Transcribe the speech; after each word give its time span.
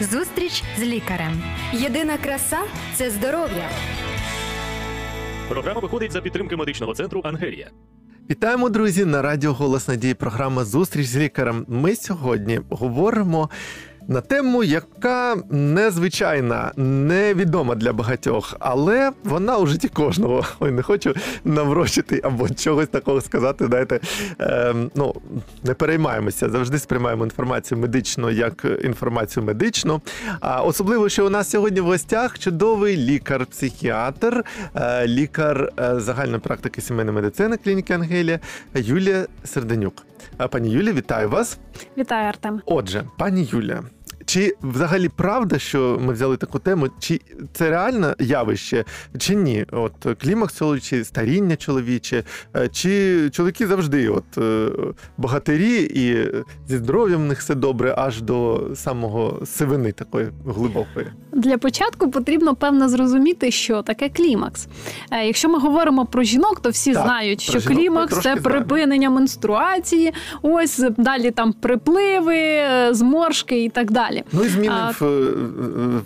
Зустріч 0.00 0.62
з 0.78 0.82
лікарем. 0.82 1.42
Єдина 1.72 2.18
краса 2.18 2.58
це 2.94 3.10
здоров'я. 3.10 3.68
Програма 5.48 5.80
виходить 5.80 6.12
за 6.12 6.20
підтримки 6.20 6.56
медичного 6.56 6.94
центру 6.94 7.20
Ангелія. 7.24 7.70
Вітаємо, 8.30 8.68
друзі, 8.68 9.04
на 9.04 9.22
радіо 9.22 9.52
Голос 9.52 9.88
Надії. 9.88 10.14
Програма 10.14 10.64
Зустріч 10.64 11.06
з 11.06 11.16
лікарем. 11.16 11.64
Ми 11.68 11.96
сьогодні 11.96 12.60
говоримо 12.70 13.50
на 14.08 14.20
тему, 14.20 14.64
яка 14.64 15.36
незвичайна, 15.50 16.72
невідома 16.76 17.74
для 17.74 17.92
багатьох, 17.92 18.56
але 18.58 19.12
вона 19.24 19.58
у 19.58 19.66
житті 19.66 19.88
кожного. 19.88 20.44
Ой, 20.60 20.70
не 20.70 20.82
хочу 20.82 21.14
наврочити 21.44 22.20
або 22.24 22.48
чогось 22.48 22.88
такого 22.88 23.20
сказати. 23.20 23.66
Знаєте, 23.66 24.00
е, 24.40 24.74
ну 24.94 25.14
не 25.64 25.74
переймаємося, 25.74 26.50
завжди 26.50 26.78
сприймаємо 26.78 27.24
інформацію 27.24 27.78
медичну 27.78 28.30
як 28.30 28.66
інформацію 28.84 29.44
медичну. 29.44 30.00
А 30.40 30.62
особливо, 30.62 31.08
що 31.08 31.26
у 31.26 31.30
нас 31.30 31.50
сьогодні 31.50 31.80
в 31.80 31.84
гостях 31.84 32.38
чудовий 32.38 32.96
лікар-психіатр, 32.96 34.44
е, 34.74 35.06
лікар 35.06 35.72
е, 35.80 36.00
загальної 36.00 36.40
практики 36.40 36.80
сімейної 36.80 37.14
медицини 37.16 37.56
клініки 37.56 37.94
Ангелія 37.94 38.40
Юлія 38.74 39.26
Серденюк. 39.44 40.04
А, 40.38 40.48
Пані 40.48 40.70
Юлія, 40.70 40.92
вітаю 40.92 41.28
вас. 41.28 41.58
Вітаю, 41.98 42.28
Артем. 42.28 42.60
Отже, 42.66 43.04
пані 43.18 43.48
Юлія, 43.52 43.82
чи 44.28 44.54
взагалі 44.62 45.08
правда, 45.08 45.58
що 45.58 45.98
ми 46.00 46.12
взяли 46.12 46.36
таку 46.36 46.58
тему? 46.58 46.88
Чи 46.98 47.20
це 47.52 47.70
реальне 47.70 48.14
явище, 48.18 48.84
чи 49.18 49.34
ні? 49.34 49.66
От 49.72 49.92
клімакс 50.22 50.58
чоловічий, 50.58 51.04
старіння 51.04 51.56
чоловіче, 51.56 52.24
е, 52.56 52.68
чи 52.68 53.30
чоловіки 53.30 53.66
завжди, 53.66 54.08
от 54.08 54.38
е, 54.38 54.68
богатирі, 55.16 55.82
і 55.94 56.32
зі 56.68 56.76
здоров'ям 56.76 57.20
в 57.20 57.24
них 57.24 57.38
все 57.38 57.54
добре, 57.54 57.94
аж 57.98 58.22
до 58.22 58.68
самого 58.74 59.46
сивини 59.46 59.92
такої 59.92 60.28
глибокої? 60.46 61.06
Для 61.32 61.58
початку 61.58 62.10
потрібно 62.10 62.54
певно 62.54 62.88
зрозуміти, 62.88 63.50
що 63.50 63.82
таке 63.82 64.08
клімакс. 64.08 64.68
Е, 65.10 65.26
Якщо 65.26 65.48
ми 65.48 65.58
говоримо 65.58 66.06
про 66.06 66.22
жінок, 66.22 66.60
то 66.60 66.70
всі 66.70 66.92
Так, 66.92 67.04
знають, 67.04 67.40
що 67.40 67.58
жінок 67.58 67.78
клімакс 67.78 68.20
це 68.20 68.36
припинення 68.36 69.10
менструації, 69.10 70.12
ось 70.42 70.78
далі 70.96 71.30
там 71.30 71.52
припливи, 71.52 72.62
зморшки 72.90 73.64
і 73.64 73.68
так 73.68 73.90
далі. 73.90 74.17
Ну 74.32 74.44
і 74.44 74.48
зміни 74.48 74.74
А, 74.74 74.90
в, 74.90 75.02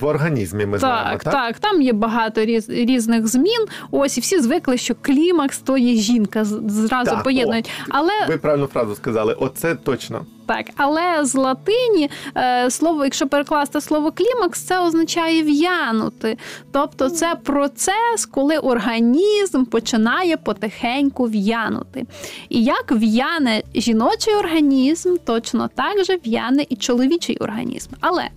в 0.01 0.05
організмі 0.05 0.67
ми 0.67 0.79
знаємо, 0.79 1.11
Так, 1.11 1.25
так? 1.25 1.33
так, 1.33 1.59
там 1.59 1.83
є 1.83 1.93
багато 1.93 2.45
різ, 2.45 2.69
різних 2.69 3.27
змін. 3.27 3.67
Ось 3.91 4.19
і 4.19 4.21
всі 4.21 4.41
звикли, 4.41 4.79
що 4.79 4.95
клімакс 5.03 5.59
то 5.59 5.77
є 5.79 5.95
жінка, 5.95 6.45
зразу 6.45 7.11
Так, 7.11 7.23
поєднують. 7.23 7.71
Але 7.89 8.13
Ви 8.29 8.37
правильну 8.37 8.67
фразу 8.67 8.95
сказали, 8.95 9.33
оце 9.33 9.75
точно. 9.75 10.27
Так, 10.47 10.67
але 10.77 11.25
з 11.25 11.35
латині 11.35 12.11
е, 12.37 12.71
слово, 12.71 13.05
якщо 13.05 13.27
перекласти 13.27 13.81
слово 13.81 14.13
клімакс, 14.13 14.61
це 14.61 14.81
означає 14.81 15.43
в'янути. 15.43 16.39
Тобто 16.73 17.11
це 17.11 17.35
процес, 17.43 18.27
коли 18.31 18.59
організм 18.59 19.65
починає 19.65 20.37
потихеньку 20.37 21.25
в'янути. 21.25 22.07
І 22.49 22.65
як 22.65 22.93
в'яне 22.93 23.63
жіночий 23.75 24.35
організм, 24.35 25.17
точно 25.25 25.71
так 25.75 26.05
же 26.05 26.19
в'яне 26.25 26.65
і 26.69 26.77
чоловічий 26.77 27.37
організм. 27.37 27.91
Але 28.01 28.29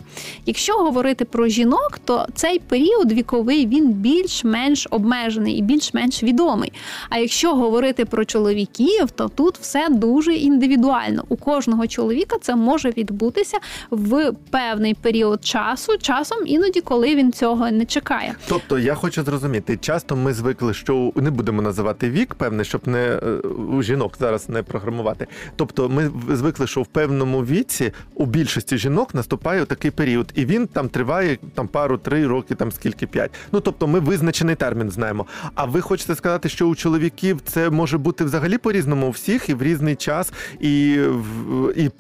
якщо 0.46 0.74
говорити 0.74 1.26
про 1.26 1.48
жінок, 1.48 2.00
то 2.06 2.28
цей 2.36 2.60
період 2.60 3.12
віковий 3.12 3.68
він 3.68 3.88
більш-менш 3.88 4.88
обмежений 4.92 5.58
і 5.58 5.62
більш-менш 5.62 6.24
відомий. 6.24 6.74
А 7.10 7.18
якщо 7.18 7.56
говорити 7.56 8.06
про 8.06 8.26
чоловіків, 8.26 9.12
то 9.12 9.28
тут 9.28 9.58
все 9.58 9.90
дуже 9.90 10.34
індивідуально. 10.34 11.24
У 11.30 11.36
кожного 11.36 11.88
чоловіка 12.00 12.36
це 12.42 12.56
може 12.56 12.90
відбутися 12.90 13.58
в 13.92 14.32
певний 14.50 14.94
період 14.94 15.46
часу, 15.46 15.98
часом 15.98 16.38
іноді, 16.48 16.82
коли 16.82 17.16
він 17.16 17.32
цього 17.34 17.72
не 17.72 17.86
чекає. 17.86 18.36
Тобто 18.48 18.80
я 18.80 18.96
хочу 18.96 19.24
зрозуміти, 19.24 19.78
часто 19.78 20.16
ми 20.16 20.34
звикли, 20.34 20.74
що 20.74 21.12
не 21.16 21.32
будемо 21.32 21.62
називати 21.62 22.10
вік, 22.10 22.36
певне, 22.36 22.64
щоб 22.64 22.88
не 22.88 23.00
е, 23.24 23.30
у 23.48 23.82
жінок 23.84 24.14
зараз 24.20 24.50
не 24.50 24.64
програмувати. 24.64 25.28
Тобто, 25.56 25.90
ми 25.90 26.12
звикли, 26.36 26.68
що 26.68 26.82
в 26.82 26.88
певному 26.88 27.46
віці 27.46 27.92
у 28.16 28.26
більшості 28.26 28.78
жінок 28.78 29.14
наступає 29.16 29.66
такий 29.66 29.92
період, 29.92 30.32
і 30.36 30.46
він 30.46 30.68
там 30.68 30.90
триває 30.90 31.38
там 31.56 31.68
пару-три 31.68 32.28
роки, 32.28 32.56
там 32.56 32.72
скільки 32.72 33.08
п'ять. 33.08 33.32
Ну 33.52 33.60
тобто, 33.60 33.88
ми 33.88 34.00
визначений 34.00 34.56
термін 34.56 34.92
знаємо. 34.92 35.26
А 35.56 35.66
ви 35.66 35.82
хочете 35.82 36.16
сказати, 36.16 36.50
що 36.50 36.68
у 36.68 36.76
чоловіків 36.76 37.42
це 37.46 37.70
може 37.70 37.98
бути 37.98 38.24
взагалі 38.24 38.58
по-різному 38.58 39.08
у 39.08 39.10
всіх 39.10 39.50
і 39.50 39.54
в 39.54 39.64
різний 39.64 39.96
час, 39.96 40.34
і, 40.60 40.98
в- 41.10 41.74
і 41.86 41.92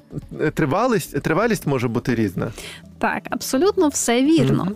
тривалість, 0.51 1.21
тривалість 1.21 1.67
може 1.67 1.87
бути 1.87 2.15
різна. 2.15 2.51
Так, 3.05 3.23
абсолютно 3.29 3.87
все 3.87 4.21
вірно. 4.21 4.67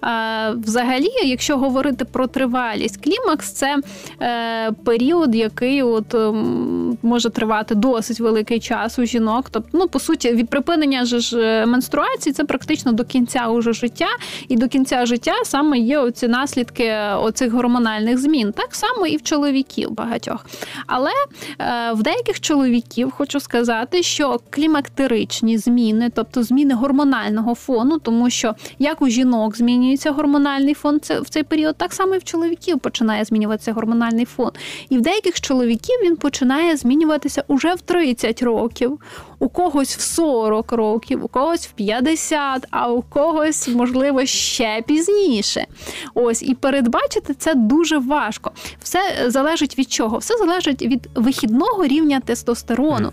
А, 0.00 0.50
взагалі, 0.50 1.08
якщо 1.24 1.58
говорити 1.58 2.04
про 2.04 2.26
тривалість, 2.26 3.04
клімакс 3.04 3.52
це 3.52 3.76
е, 4.22 4.72
період, 4.72 5.34
який 5.34 5.82
от 5.82 6.14
ем, 6.14 6.98
може 7.02 7.30
тривати 7.30 7.74
досить 7.74 8.20
великий 8.20 8.60
час 8.60 8.98
у 8.98 9.04
жінок. 9.04 9.46
Тобто, 9.50 9.68
ну 9.72 9.88
по 9.88 9.98
суті, 9.98 10.32
від 10.32 10.48
припинення 10.48 11.04
ж 11.04 11.40
е, 11.40 11.66
менструації 11.66 12.32
це 12.32 12.44
практично 12.44 12.92
до 12.92 13.04
кінця 13.04 13.48
уже 13.48 13.72
життя, 13.72 14.08
і 14.48 14.56
до 14.56 14.68
кінця 14.68 15.06
життя 15.06 15.32
саме 15.44 15.78
є 15.78 15.98
оці 15.98 16.28
наслідки 16.28 16.94
оцих 17.20 17.52
гормональних 17.52 18.18
змін. 18.18 18.52
Так 18.52 18.74
само 18.74 19.06
і 19.06 19.16
в 19.16 19.22
чоловіків 19.22 19.90
багатьох. 19.90 20.46
Але 20.86 21.10
е, 21.58 21.92
в 21.92 22.02
деяких 22.02 22.40
чоловіків 22.40 23.10
хочу 23.10 23.40
сказати, 23.40 24.02
що 24.02 24.40
клімактеричні 24.50 25.58
зміни, 25.58 26.10
тобто 26.14 26.42
зміни 26.42 26.74
гормонального 26.74 27.54
фону, 27.54 27.77
тому 28.02 28.30
що 28.30 28.54
як 28.78 29.02
у 29.02 29.08
жінок 29.08 29.56
змінюється 29.56 30.10
гормональний 30.10 30.74
фон 30.74 31.00
в 31.22 31.28
цей 31.28 31.42
період, 31.42 31.76
так 31.76 31.92
само 31.92 32.14
і 32.14 32.18
в 32.18 32.24
чоловіків 32.24 32.78
починає 32.78 33.24
змінюватися 33.24 33.72
гормональний 33.72 34.24
фон. 34.24 34.50
І 34.88 34.98
в 34.98 35.00
деяких 35.00 35.40
чоловіків 35.40 35.96
він 36.04 36.16
починає 36.16 36.76
змінюватися 36.76 37.44
уже 37.48 37.74
в 37.74 37.80
30 37.80 38.42
років, 38.42 39.00
у 39.38 39.48
когось 39.48 39.96
в 39.96 40.00
40 40.00 40.72
років, 40.72 41.24
у 41.24 41.28
когось 41.28 41.66
в 41.66 41.72
50, 41.72 42.66
а 42.70 42.90
у 42.90 43.02
когось, 43.02 43.68
можливо, 43.68 44.26
ще 44.26 44.82
пізніше. 44.86 45.66
Ось 46.14 46.42
і 46.42 46.54
передбачити 46.54 47.34
це 47.34 47.54
дуже 47.54 47.98
важко. 47.98 48.52
Все 48.82 49.00
залежить 49.26 49.78
від 49.78 49.92
чого? 49.92 50.18
Все 50.18 50.38
залежить 50.38 50.82
від 50.82 51.08
вихідного 51.14 51.86
рівня 51.86 52.20
тестостерону. 52.20 53.12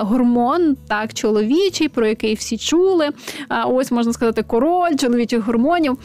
Гормон, 0.00 0.76
так, 0.88 1.14
чоловічий, 1.14 1.88
про 1.88 2.06
який 2.06 2.34
всі 2.34 2.58
чули. 2.58 3.10
Ось 3.66 3.90
можна 3.90 4.12
сказати, 4.12 4.42
король 4.42 4.96
чоловічих 4.96 5.40
гормонів. 5.40 5.98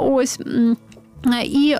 Ось. 0.00 0.40
І 1.44 1.70
е, 1.72 1.78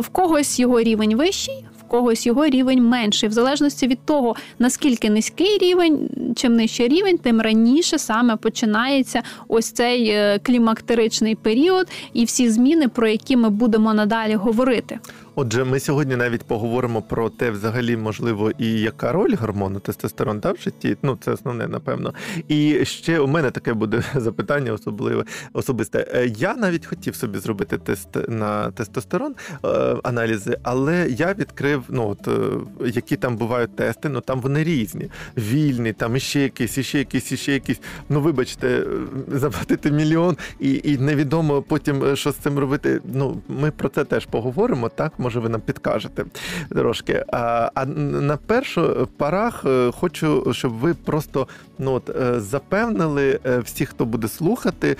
в 0.00 0.08
когось 0.12 0.60
його 0.60 0.80
рівень 0.80 1.16
вищий, 1.16 1.64
когось 1.88 2.26
його 2.26 2.46
рівень 2.46 2.88
менший. 2.88 3.28
В 3.28 3.32
залежності 3.32 3.86
від 3.86 3.98
того, 4.04 4.36
наскільки 4.58 5.10
низький 5.10 5.58
рівень, 5.58 6.08
чим 6.36 6.56
нижчий 6.56 6.88
рівень, 6.88 7.18
тим 7.18 7.40
раніше 7.40 7.98
саме 7.98 8.36
починається 8.36 9.22
ось 9.48 9.72
цей 9.72 10.08
е, 10.08 10.38
клімактеричний 10.42 11.34
період 11.34 11.86
і 12.12 12.24
всі 12.24 12.50
зміни, 12.50 12.88
про 12.88 13.08
які 13.08 13.36
ми 13.36 13.50
будемо 13.50 13.94
надалі 13.94 14.34
говорити. 14.34 14.98
Отже, 15.40 15.64
ми 15.64 15.80
сьогодні 15.80 16.16
навіть 16.16 16.42
поговоримо 16.44 17.02
про 17.02 17.30
те, 17.30 17.50
взагалі, 17.50 17.96
можливо, 17.96 18.50
і 18.58 18.80
яка 18.80 19.12
роль 19.12 19.34
гормону 19.40 19.80
тестостерон 19.80 20.40
та 20.40 20.52
в 20.52 20.56
житті. 20.56 20.96
Ну, 21.02 21.18
це 21.20 21.32
основне, 21.32 21.68
напевно. 21.68 22.14
І 22.48 22.84
ще 22.84 23.20
у 23.20 23.26
мене 23.26 23.50
таке 23.50 23.74
буде 23.74 24.02
запитання 24.14 24.72
особливе 24.72 25.24
особисте. 25.52 26.06
Е, 26.14 26.26
Я 26.26 26.54
навіть 26.54 26.86
хотів 26.86 27.14
собі 27.14 27.38
зробити 27.38 27.78
тест 27.78 28.08
на 28.28 28.70
тестостерон 28.70 29.34
е, 29.64 29.68
аналізи, 30.02 30.58
але 30.62 31.08
я 31.10 31.34
відкрив, 31.34 31.82
ну 31.88 32.08
от 32.08 32.28
е, 32.28 32.90
які 32.94 33.16
там 33.16 33.36
бувають 33.36 33.76
тести, 33.76 34.08
ну 34.08 34.20
там 34.20 34.40
вони 34.40 34.64
різні. 34.64 35.10
Вільні, 35.36 35.92
там 35.92 36.16
іще 36.16 36.40
якісь, 36.40 36.78
іще 36.78 36.98
якісь, 36.98 37.32
іще 37.32 37.52
якісь. 37.52 37.80
Ну, 38.08 38.20
вибачте, 38.20 38.84
заплатити 39.28 39.90
мільйон, 39.90 40.36
і, 40.60 40.80
і 40.84 40.98
невідомо 40.98 41.62
потім, 41.62 42.16
що 42.16 42.32
з 42.32 42.36
цим 42.36 42.58
робити. 42.58 43.00
Ну, 43.14 43.42
ми 43.48 43.70
про 43.70 43.88
це 43.88 44.04
теж 44.04 44.26
поговоримо, 44.26 44.88
так? 44.88 45.12
Може, 45.28 45.40
ви 45.40 45.48
нам 45.48 45.60
підкажете 45.60 46.24
трошки. 46.70 47.24
А, 47.32 47.70
а 47.74 47.84
на 47.86 48.36
першу 48.36 49.08
парах 49.16 49.64
е, 49.66 49.90
хочу, 49.92 50.52
щоб 50.52 50.72
ви 50.72 50.94
просто 50.94 51.48
ну, 51.78 51.92
от, 51.92 52.10
е, 52.10 52.40
запевнили 52.40 53.40
е, 53.46 53.58
всіх, 53.58 53.88
хто 53.88 54.04
буде 54.04 54.28
слухати, 54.28 54.96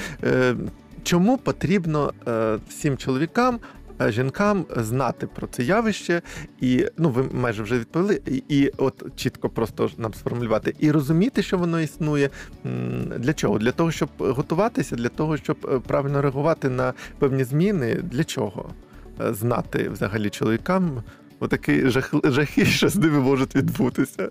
чому 1.02 1.38
потрібно 1.38 2.12
всім 2.69 2.96
чоловікам. 2.96 3.58
Жінкам 4.08 4.64
знати 4.76 5.26
про 5.26 5.46
це 5.46 5.62
явище, 5.62 6.22
і 6.60 6.86
ну 6.96 7.10
ви 7.10 7.24
майже 7.32 7.62
вже 7.62 7.78
відповіли, 7.78 8.20
і, 8.26 8.42
і 8.48 8.72
от 8.76 9.04
чітко 9.16 9.48
просто 9.48 9.90
нам 9.98 10.14
сформулювати 10.14 10.74
і 10.78 10.90
розуміти, 10.90 11.42
що 11.42 11.58
воно 11.58 11.81
існує. 11.81 12.31
Для 13.16 13.32
чого? 13.32 13.58
Для 13.58 13.72
того, 13.72 13.90
щоб 13.90 14.08
готуватися, 14.19 14.96
для 14.96 15.08
того, 15.08 15.36
щоб 15.36 15.82
правильно 15.86 16.22
реагувати 16.22 16.69
на 16.69 16.92
певні 17.19 17.44
зміни. 17.44 17.94
Для 17.94 18.24
чого? 18.24 18.70
Знати 19.20 19.88
взагалі 19.88 20.31
чоловікам 20.31 21.03
отакі 21.41 21.88
жах, 21.88 22.15
жахи, 22.25 22.67
що 22.67 22.88
з 22.88 22.97
ними 22.97 23.20
можуть 23.20 23.55
відбутися. 23.55 24.31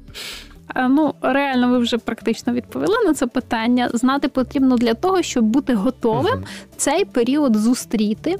Ну, 0.75 1.13
реально, 1.21 1.69
ви 1.69 1.77
вже 1.77 1.97
практично 1.97 2.53
відповіли 2.53 2.95
на 3.05 3.13
це 3.13 3.27
питання. 3.27 3.89
Знати 3.93 4.27
потрібно 4.27 4.75
для 4.75 4.93
того, 4.93 5.21
щоб 5.21 5.45
бути 5.45 5.73
готовим 5.73 6.33
угу. 6.33 6.43
цей 6.77 7.05
період 7.05 7.55
зустріти 7.55 8.35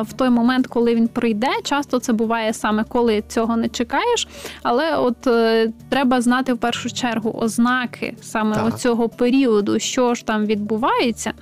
в 0.00 0.12
той 0.16 0.30
момент, 0.30 0.66
коли 0.66 0.94
він 0.94 1.08
прийде. 1.08 1.48
Часто 1.62 1.98
це 1.98 2.12
буває 2.12 2.52
саме 2.52 2.84
коли 2.84 3.22
цього 3.28 3.56
не 3.56 3.68
чекаєш. 3.68 4.28
Але 4.62 4.96
от 4.96 5.26
е, 5.26 5.72
треба 5.88 6.20
знати 6.20 6.52
в 6.52 6.58
першу 6.58 6.90
чергу 6.90 7.30
ознаки 7.30 8.16
саме 8.20 8.72
цього 8.72 9.08
періоду, 9.08 9.78
що 9.78 10.14
ж 10.14 10.26
там 10.26 10.46
відбувається. 10.46 11.32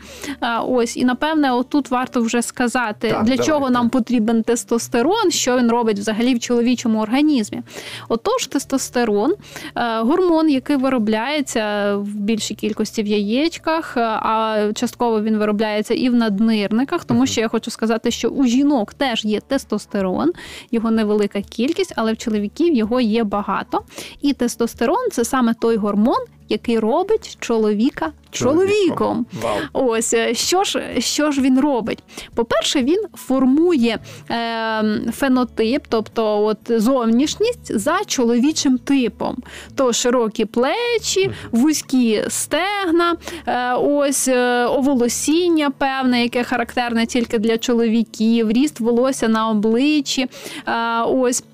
Ось 0.66 0.96
і 0.96 1.04
напевне, 1.04 1.52
отут 1.52 1.90
варто 1.90 2.20
вже 2.20 2.42
сказати, 2.42 3.08
так, 3.08 3.24
для 3.24 3.36
давайте. 3.36 3.44
чого 3.44 3.70
нам 3.70 3.88
потрібен 3.88 4.42
тестостерон, 4.42 5.30
що 5.30 5.58
він 5.58 5.70
робить 5.70 5.98
взагалі 5.98 6.34
в 6.34 6.40
чоловічому 6.40 7.00
організмі. 7.00 7.62
Отож, 8.08 8.46
тестостерон 8.46 9.34
е, 9.76 10.00
гормон, 10.16 10.50
який 10.50 10.76
виробляється 10.76 11.96
в 11.96 12.14
більшій 12.14 12.54
кількості 12.54 13.02
в 13.02 13.06
яєчках, 13.06 13.96
е, 13.96 14.00
а 14.00 14.66
частково 14.74 15.22
він 15.22 15.36
виробляється 15.36 15.94
і 15.94 16.08
в 16.08 16.14
наднирниках, 16.14 17.04
тому 17.04 17.26
що 17.26 17.40
я 17.40 17.48
хочу 17.48 17.70
сказати, 17.70 18.10
що 18.10 18.28
у 18.28 18.44
жінок 18.44 18.94
теж 18.94 19.24
є 19.24 19.40
тестостерон, 19.40 20.32
його 20.70 20.90
невелика 20.90 21.42
кількість, 21.42 21.92
але 21.96 22.12
в 22.12 22.16
чоловіків 22.16 22.74
його 22.74 23.00
є 23.00 23.24
багато. 23.24 23.82
І 24.22 24.32
тестостерон 24.32 25.10
це 25.12 25.24
саме 25.24 25.54
той 25.54 25.76
гормон, 25.76 26.24
який 26.48 26.78
робить 26.78 27.36
чоловіка 27.40 28.12
чоловіком. 28.30 29.26
Вау. 29.42 29.56
Ось 29.72 30.14
е, 30.14 30.34
що 30.34 30.64
ж 30.64 30.82
що 30.98 31.30
ж 31.30 31.40
він 31.40 31.60
робить? 31.60 32.02
По-перше, 32.34 32.82
він 32.82 33.02
формує 33.14 33.98
е, 34.30 34.84
фенотип, 35.12 35.82
тобто 35.88 36.44
от 36.44 36.58
зовнішність 36.68 37.78
за 37.78 37.98
чоловічим 38.06 38.78
типом. 38.78 39.36
То 39.74 39.92
широкі 39.92 40.44
плечі, 40.44 41.30
вузькі 41.50 42.22
стегна, 42.28 43.16
е, 43.46 43.74
ось 43.74 44.28
е, 44.28 44.64
оволосіння 44.64 45.70
певне, 45.70 46.22
яке 46.22 46.44
характерне 46.44 47.06
тільки 47.06 47.38
для 47.38 47.58
чоловіків, 47.58 48.50
ріст 48.50 48.80
волосся 48.80 49.28
на 49.28 49.48
обличчі. 49.48 50.26
Е, 50.66 51.02
ось 51.02 51.44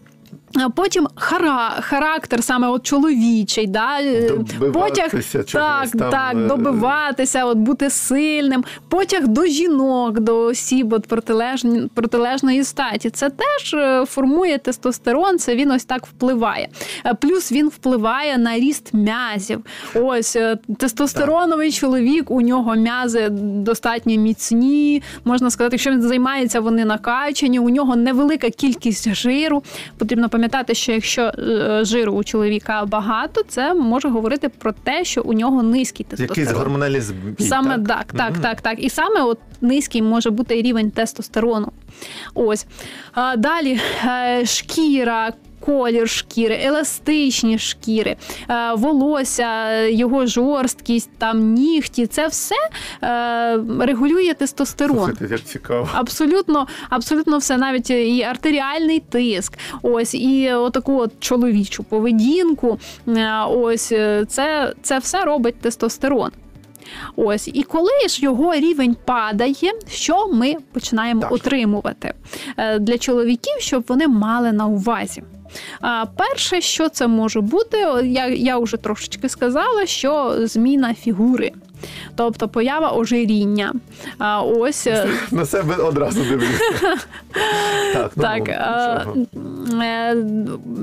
Потім 0.74 1.08
хара, 1.14 1.70
характер 1.80 2.44
саме 2.44 2.68
от 2.68 2.82
чоловічий, 2.82 3.66
да? 3.66 3.98
потяг 4.72 5.10
так, 5.52 5.90
там, 5.90 6.10
так, 6.10 6.34
е, 6.34 6.46
добиватися, 6.46 7.44
от 7.44 7.58
бути 7.58 7.90
сильним, 7.90 8.64
потяг 8.88 9.28
до 9.28 9.46
жінок, 9.46 10.20
до 10.20 10.40
осіб 10.40 10.92
от 10.92 11.06
протилежні, 11.06 11.88
протилежної 11.94 12.64
статі. 12.64 13.10
Це 13.10 13.30
теж 13.30 13.74
е, 13.74 14.04
формує 14.06 14.58
тестостерон, 14.58 15.38
це 15.38 15.56
він 15.56 15.70
ось 15.70 15.84
так 15.84 16.06
впливає. 16.06 16.68
Е, 17.06 17.14
плюс 17.14 17.52
він 17.52 17.68
впливає 17.68 18.38
на 18.38 18.58
ріст 18.58 18.94
м'язів. 18.94 19.64
Ось 19.94 20.36
тестостероновий 20.78 21.70
так. 21.70 21.80
чоловік, 21.80 22.30
у 22.30 22.40
нього 22.40 22.74
м'язи 22.74 23.28
достатньо 23.30 24.16
міцні. 24.16 25.02
Можна 25.24 25.50
сказати, 25.50 25.74
якщо 25.74 25.90
він 25.90 26.02
займається, 26.02 26.60
вони 26.60 26.84
накачані, 26.84 27.58
у 27.58 27.68
нього 27.68 27.96
невелика 27.96 28.50
кількість 28.50 29.14
жиру. 29.14 29.62
Потрібно 29.98 30.28
пам'ятати 30.28 30.41
пам'ятати, 30.42 30.74
що 30.74 30.92
якщо 30.92 31.22
е, 31.22 31.84
жиру 31.84 32.12
у 32.12 32.24
чоловіка 32.24 32.84
багато, 32.86 33.42
це 33.48 33.74
може 33.74 34.08
говорити 34.08 34.48
про 34.48 34.72
те, 34.72 35.04
що 35.04 35.22
у 35.22 35.32
нього 35.32 35.62
низький 35.62 36.06
тестостерон. 36.06 36.38
Якийсь 36.38 36.58
гормональний 36.58 37.00
збій, 37.00 37.44
Саме 37.44 37.78
так, 37.78 37.86
так, 37.86 38.12
так, 38.12 38.38
так, 38.38 38.60
так. 38.60 38.84
І 38.84 38.90
саме 38.90 39.22
от 39.22 39.38
низький 39.60 40.02
може 40.02 40.30
бути 40.30 40.62
рівень 40.62 40.90
тестостерону. 40.90 41.72
Ось. 42.34 42.66
Далі 43.36 43.80
е, 44.04 44.46
шкіра 44.46 45.32
колір 45.66 46.08
шкіри, 46.08 46.60
еластичні 46.64 47.58
шкіри, 47.58 48.16
е, 48.50 48.74
волосся, 48.74 49.80
його 49.86 50.26
жорсткість, 50.26 51.10
там 51.18 51.54
нігті 51.54 52.06
це 52.06 52.26
все 52.26 52.54
е, 53.02 53.86
регулює 53.86 54.34
тестостерон. 54.34 54.96
Слухайте, 54.96 55.26
як 55.30 55.44
цікаво. 55.44 55.88
Абсолютно, 55.94 56.66
абсолютно 56.90 57.38
все, 57.38 57.56
навіть 57.56 57.90
і 57.90 58.22
артеріальний 58.22 59.00
тиск, 59.00 59.58
ось 59.82 60.14
і 60.14 60.52
отаку 60.52 60.98
от 60.98 61.12
чоловічу 61.20 61.84
поведінку. 61.84 62.78
Е, 63.08 63.44
ось 63.48 63.86
це, 64.28 64.74
це 64.82 64.98
все 64.98 65.24
робить 65.24 65.60
тестостерон. 65.60 66.30
Ось, 67.16 67.48
і 67.48 67.62
коли 67.62 68.08
ж 68.08 68.22
його 68.22 68.54
рівень 68.54 68.96
падає, 69.04 69.72
що 69.88 70.28
ми 70.28 70.54
починаємо 70.72 71.20
так. 71.20 71.32
отримувати 71.32 72.14
для 72.80 72.98
чоловіків, 72.98 73.54
щоб 73.58 73.84
вони 73.88 74.08
мали 74.08 74.52
на 74.52 74.66
увазі. 74.66 75.22
А 75.80 76.06
перше, 76.16 76.60
що 76.60 76.88
це 76.88 77.06
може 77.06 77.40
бути, 77.40 77.78
я 78.04 78.26
я 78.28 78.58
вже 78.58 78.76
трошечки 78.76 79.28
сказала, 79.28 79.86
що 79.86 80.34
зміна 80.46 80.94
фігури. 80.94 81.52
Тобто 82.14 82.48
поява 82.48 82.92
ожиріння. 82.92 83.72
А 84.18 84.42
ось 84.42 84.86
е, 84.86 85.08
на 85.30 85.46
себе 85.46 85.74
одразу 85.74 86.24
дивлюся. 86.24 86.60
Так, 87.92 88.12
ну, 88.16 88.22
так 88.22 88.48
е, 88.48 90.16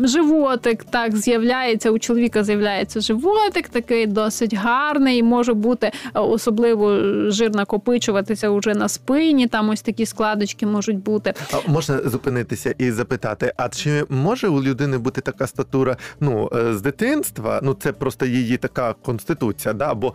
животик 0.03 0.83
так 0.83 1.15
з'являється. 1.17 1.91
У 1.91 1.99
чоловіка 1.99 2.43
з'являється 2.43 3.01
животик, 3.01 3.69
такий 3.69 4.07
досить 4.07 4.53
гарний, 4.53 5.23
може 5.23 5.53
бути 5.53 5.87
е, 5.87 6.19
особливо 6.19 6.97
жир 7.31 7.55
накопичуватися 7.55 8.49
уже 8.49 8.75
на 8.75 8.89
спині. 8.89 9.47
Там 9.47 9.69
ось 9.69 9.81
такі 9.81 10.05
складочки 10.05 10.65
можуть 10.65 10.97
бути. 10.97 11.33
А 11.51 11.71
Можна 11.71 11.99
зупинитися 12.05 12.75
і 12.77 12.91
запитати: 12.91 13.53
а 13.57 13.69
чи 13.69 14.05
може 14.09 14.47
у 14.47 14.63
людини 14.63 14.97
бути 14.97 15.21
така 15.21 15.47
статура 15.47 15.97
ну, 16.19 16.49
з 16.71 16.81
дитинства? 16.81 17.59
Ну 17.63 17.73
це 17.73 17.91
просто 17.91 18.25
її 18.25 18.57
така 18.57 18.93
конституція, 18.93 19.73
да? 19.73 19.91
або 19.91 20.13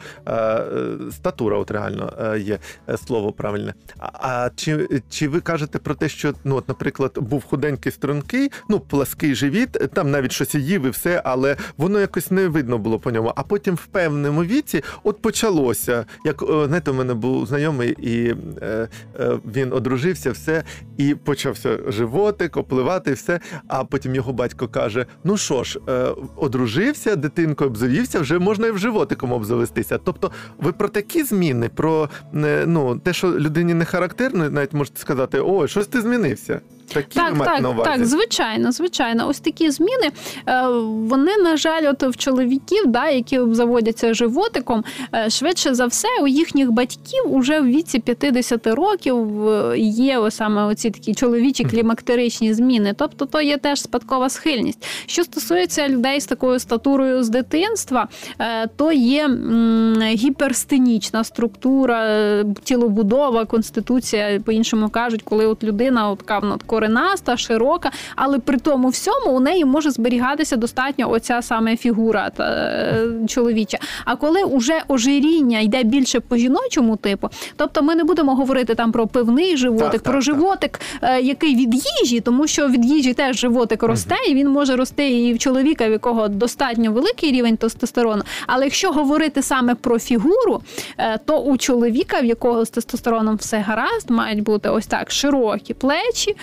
статура, 1.12 1.58
от 1.58 1.70
реально 1.70 2.12
е, 2.20 2.38
є 2.38 2.58
е, 2.88 2.96
слово 2.96 3.32
правильне. 3.32 3.74
А, 3.98 4.08
а 4.20 4.50
чи 4.56 4.88
чи 5.10 5.28
ви 5.28 5.40
кажете 5.40 5.78
про 5.78 5.94
те, 5.94 6.08
що 6.08 6.34
ну, 6.44 6.56
от, 6.56 6.68
наприклад, 6.68 7.12
був 7.16 7.44
худенький 7.44 7.92
стрункий, 7.92 8.50
ну 8.68 8.80
плаский 8.80 9.34
живіт, 9.34 9.72
там 9.72 10.10
навіть 10.10 10.32
щось 10.32 10.54
їв 10.54 10.86
і 10.86 10.90
все, 10.90 11.22
але 11.24 11.56
воно 11.76 12.00
якось 12.00 12.30
не 12.30 12.48
видно 12.48 12.78
було 12.78 12.98
по 12.98 13.10
ньому. 13.10 13.32
А 13.36 13.42
потім 13.42 13.74
в 13.74 13.86
певному 13.86 14.44
віці 14.44 14.82
от 15.02 15.22
почалося. 15.22 16.06
Як 16.24 16.42
знаєте, 16.66 16.90
у 16.90 16.94
мене 16.94 17.14
був 17.14 17.46
знайомий, 17.46 17.90
і 17.90 18.34
е, 18.62 18.88
е, 19.20 19.38
він 19.54 19.72
одружився, 19.72 20.32
все, 20.32 20.64
і 20.96 21.14
почався 21.14 21.78
животик, 21.88 22.56
опливати, 22.56 23.12
все. 23.12 23.40
А 23.68 23.84
потім 23.84 24.14
його 24.14 24.32
батько 24.32 24.68
каже: 24.68 25.06
Ну 25.24 25.36
що 25.36 25.64
ж, 25.64 25.80
е, 25.88 26.08
одружився, 26.36 27.16
дитинкою 27.16 27.70
обзавівся, 27.70 28.20
вже 28.20 28.38
можна 28.38 28.66
і 28.66 28.70
в 28.70 28.78
животиком 28.78 29.32
обзавестися. 29.32 29.98
Тобто, 29.98 30.30
ви 30.64 30.72
про 30.72 30.88
такі 30.88 31.24
зміни, 31.24 31.68
про 31.68 32.08
ну 32.66 32.98
те, 32.98 33.12
що 33.12 33.38
людині 33.38 33.74
не 33.74 33.84
характерно, 33.84 34.50
навіть 34.50 34.72
можете 34.72 35.00
сказати, 35.00 35.40
о, 35.40 35.66
щось 35.66 35.86
ти 35.86 36.00
змінився. 36.00 36.60
Такі 36.92 37.14
так, 37.14 37.38
так, 37.38 37.60
на 37.60 37.70
увазі? 37.70 37.90
так, 37.90 38.06
звичайно, 38.06 38.72
звичайно. 38.72 39.28
Ось 39.28 39.40
такі 39.40 39.70
зміни. 39.70 40.10
Е, 40.48 40.68
вони, 40.88 41.36
на 41.36 41.56
жаль, 41.56 41.90
от 41.90 42.02
в 42.02 42.16
чоловіків, 42.16 42.86
да, 42.86 43.08
які 43.08 43.40
заводяться 43.50 44.14
животиком, 44.14 44.84
е, 45.14 45.30
швидше 45.30 45.74
за 45.74 45.86
все, 45.86 46.08
у 46.22 46.26
їхніх 46.26 46.70
батьків 46.70 47.22
уже 47.26 47.60
в 47.60 47.66
віці 47.66 47.98
50 47.98 48.66
років 48.66 49.48
е, 49.48 49.78
є 49.78 50.30
саме 50.30 50.64
оці 50.64 50.90
такі 50.90 51.14
чоловічі 51.14 51.64
клімактеричні 51.64 52.54
зміни. 52.54 52.94
Тобто, 52.98 53.26
то 53.26 53.40
є 53.40 53.56
теж 53.56 53.80
спадкова 53.80 54.28
схильність. 54.28 54.86
Що 55.06 55.24
стосується 55.24 55.88
людей 55.88 56.20
з 56.20 56.26
такою 56.26 56.58
статурою 56.58 57.24
з 57.24 57.28
дитинства, 57.28 58.08
то 58.76 58.92
є 58.92 59.30
гіперстенічна 60.00 61.24
структура, 61.24 62.44
тілобудова, 62.64 63.44
конституція, 63.44 64.40
по-іншому 64.44 64.88
кажуть, 64.88 65.22
коли 65.22 65.46
от 65.46 65.64
людина 65.64 66.10
от, 66.10 66.22
коренаста, 66.74 67.36
широка, 67.36 67.90
але 68.16 68.38
при 68.38 68.58
тому 68.58 68.88
всьому 68.88 69.36
у 69.36 69.40
неї 69.40 69.64
може 69.64 69.90
зберігатися 69.90 70.56
достатньо 70.56 71.10
оця 71.10 71.42
саме 71.42 71.76
фігура 71.76 72.30
та, 72.30 72.44
е, 72.44 73.08
чоловіча. 73.28 73.78
А 74.04 74.16
коли 74.16 74.44
вже 74.44 74.82
ожиріння 74.88 75.60
йде 75.60 75.82
більше 75.82 76.20
по 76.20 76.36
жіночому 76.36 76.96
типу, 76.96 77.28
тобто 77.56 77.82
ми 77.82 77.94
не 77.94 78.04
будемо 78.04 78.34
говорити 78.34 78.74
там 78.74 78.92
про 78.92 79.06
пивний 79.06 79.56
животик, 79.56 79.92
так, 79.92 80.02
про 80.02 80.12
так, 80.12 80.22
животик, 80.22 80.80
так. 81.00 81.10
Е, 81.10 81.20
який 81.20 81.56
від 81.56 81.74
їжі, 81.74 82.20
тому 82.20 82.46
що 82.46 82.68
від 82.68 82.84
їжі 82.84 83.14
теж 83.14 83.36
животик 83.36 83.82
росте, 83.82 84.16
і 84.28 84.34
він 84.34 84.48
може 84.48 84.76
рости 84.76 85.10
і 85.10 85.32
в 85.32 85.38
чоловіка, 85.38 85.88
в 85.88 85.90
якого 85.90 86.28
достатньо 86.28 86.92
великий 86.92 87.32
рівень 87.32 87.56
тестостерону. 87.56 88.22
Але 88.46 88.64
якщо 88.64 88.90
говорити 88.92 89.42
саме 89.42 89.74
про 89.74 89.98
фігуру, 89.98 90.62
е, 90.98 91.18
то 91.24 91.38
у 91.38 91.56
чоловіка, 91.56 92.20
в 92.20 92.24
якого 92.24 92.64
з 92.64 92.70
тестостероном 92.70 93.36
все 93.36 93.58
гаразд, 93.58 94.10
мають 94.10 94.42
бути 94.42 94.68
ось 94.68 94.86
так 94.86 95.10
широкі 95.10 95.74
плечі, 95.74 96.36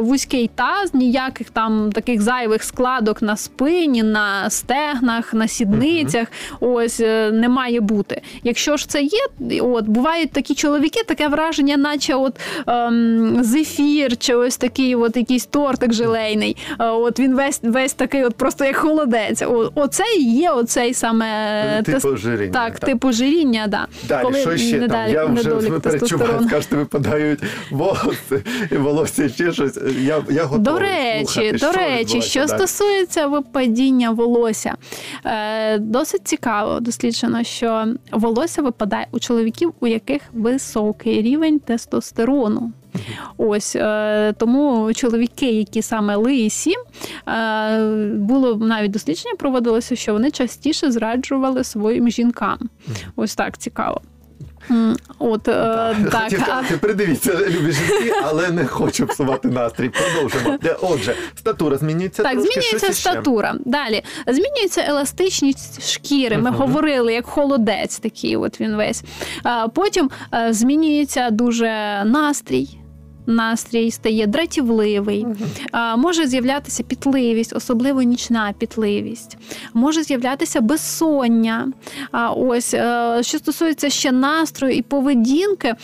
вузький 0.00 0.50
таз, 0.54 0.94
ніяких 0.94 1.50
там 1.50 1.92
таких 1.92 2.22
зайвих 2.22 2.64
складок 2.64 3.22
на 3.22 3.36
спині, 3.36 4.02
на 4.02 4.50
стегнах, 4.50 5.34
на 5.34 5.48
сідницях. 5.48 6.28
Ось 6.60 7.00
е, 7.00 7.30
не 7.32 7.48
має 7.48 7.80
бути. 7.80 8.22
Якщо 8.44 8.76
ж 8.76 8.88
це 8.88 9.02
є, 9.02 9.60
от 9.62 9.84
бувають 9.84 10.30
такі 10.32 10.54
чоловіки, 10.54 11.02
таке 11.06 11.28
враження, 11.28 11.76
наче 11.76 12.14
от 12.14 12.40
ем, 12.66 13.38
зефір, 13.44 14.16
чи 14.16 14.34
ось 14.34 14.56
такий 14.56 14.94
от 14.94 15.16
якийсь 15.16 15.46
тортик 15.46 15.92
желейний. 15.92 16.56
Е, 16.80 16.84
От 16.86 17.20
він 17.20 17.34
весь 17.36 17.60
весь 17.62 17.92
такий, 17.92 18.24
от 18.24 18.34
просто 18.34 18.64
як 18.64 18.76
холодець. 18.76 19.42
О, 19.42 19.72
оце 19.74 20.04
і 20.18 20.22
є 20.34 20.50
оцей 20.50 20.94
саме 20.94 21.26
е, 21.78 21.82
Типу 21.82 22.08
ожиріння, 22.08 22.52
Так, 22.52 22.78
так. 22.78 22.88
типу 22.90 23.08
ожиріння, 23.08 23.66
да. 23.68 23.86
Далі, 24.08 24.22
Коли 24.24 24.38
що 24.40 24.56
ще 24.56 24.88
там? 24.88 25.10
Я 25.10 25.24
вже 25.24 25.50
тестостерону. 25.82 26.48
скажете, 26.48 26.76
випадають 26.76 27.40
волоси, 27.70 28.42
волосся 28.70 29.28
ще 29.28 29.52
щось. 29.52 29.65
Я, 30.00 30.24
я 30.30 30.44
готовий 30.44 30.58
До 30.58 30.78
речі, 30.78 31.26
слухати, 31.26 31.52
до 31.52 31.58
що 31.58 31.72
речі, 31.72 32.22
що 32.22 32.46
далі. 32.46 32.48
стосується 32.48 33.26
випадіння 33.26 34.10
волосся, 34.10 34.74
е, 35.24 35.78
досить 35.78 36.28
цікаво 36.28 36.80
досліджено, 36.80 37.44
що 37.44 37.86
волосся 38.12 38.62
випадає 38.62 39.06
у 39.12 39.18
чоловіків, 39.18 39.72
у 39.80 39.86
яких 39.86 40.22
високий 40.32 41.22
рівень 41.22 41.58
тестостерону. 41.58 42.72
Ось 43.36 43.76
е, 43.76 44.32
тому 44.38 44.92
чоловіки, 44.94 45.52
які 45.52 45.82
саме 45.82 46.16
лисі, 46.16 46.74
е, 47.28 48.10
було 48.14 48.56
навіть 48.56 48.90
дослідження 48.90 49.34
проводилося, 49.38 49.96
що 49.96 50.12
вони 50.12 50.30
частіше 50.30 50.90
зраджували 50.92 51.64
своїм 51.64 52.08
жінкам. 52.10 52.58
Ось 53.16 53.34
так 53.34 53.58
цікаво. 53.58 54.00
От 55.18 55.48
е, 55.48 55.52
так, 56.12 56.22
Хотів 56.22 56.42
а- 56.48 56.62
придивіться, 56.80 57.32
любі 57.48 57.72
жінки, 57.72 58.12
але 58.24 58.50
не 58.50 58.66
хочу 58.66 59.06
псувати 59.06 59.48
настрій. 59.48 59.88
Продовжимо. 59.88 60.58
Отже, 60.82 61.14
статура 61.38 61.76
змінюється 61.76 62.22
Так, 62.22 62.32
трошки, 62.32 62.50
змінюється 62.52 62.86
щось 62.86 62.98
статура. 63.00 63.22
статура. 63.48 63.54
Далі 63.64 64.02
змінюється 64.26 64.82
еластичність 64.88 65.88
шкіри. 65.90 66.38
Ми 66.38 66.50
Мгм. 66.50 66.60
говорили, 66.60 67.12
як 67.14 67.26
холодець, 67.26 67.98
такий 67.98 68.36
от 68.36 68.60
він 68.60 68.76
весь. 68.76 69.04
Потім 69.74 70.10
е, 70.34 70.52
змінюється 70.52 71.30
дуже 71.30 72.02
настрій. 72.04 72.78
Настрій 73.26 73.90
стає 73.90 74.26
дратівливий, 74.26 75.26
може 75.96 76.26
з'являтися 76.26 76.82
пітливість, 76.82 77.56
особливо 77.56 78.02
нічна 78.02 78.54
пітливість, 78.58 79.38
може 79.74 80.02
з'являтися 80.02 80.60
безсоння. 80.60 81.72
Ось 82.36 82.74
е, 82.74 83.18
що 83.22 83.38
стосується 83.38 83.90
ще 83.90 84.12
настрою 84.12 84.74
і 84.74 84.82
поведінки, 84.82 85.74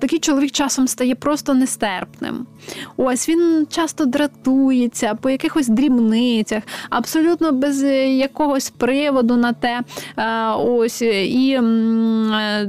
такий 0.00 0.18
чоловік 0.18 0.50
часом 0.50 0.88
стає 0.88 1.14
просто 1.14 1.54
нестерпним. 1.54 2.46
Ось 2.96 3.28
він 3.28 3.66
часто 3.70 4.04
дратується 4.04 5.14
по 5.14 5.30
якихось 5.30 5.68
дрібницях, 5.68 6.62
абсолютно 6.90 7.52
без 7.52 7.82
якогось 7.82 8.70
приводу 8.70 9.36
на 9.36 9.52
те. 9.52 9.80
Ось 10.58 11.02
і 11.02 11.60
е, 11.62 12.68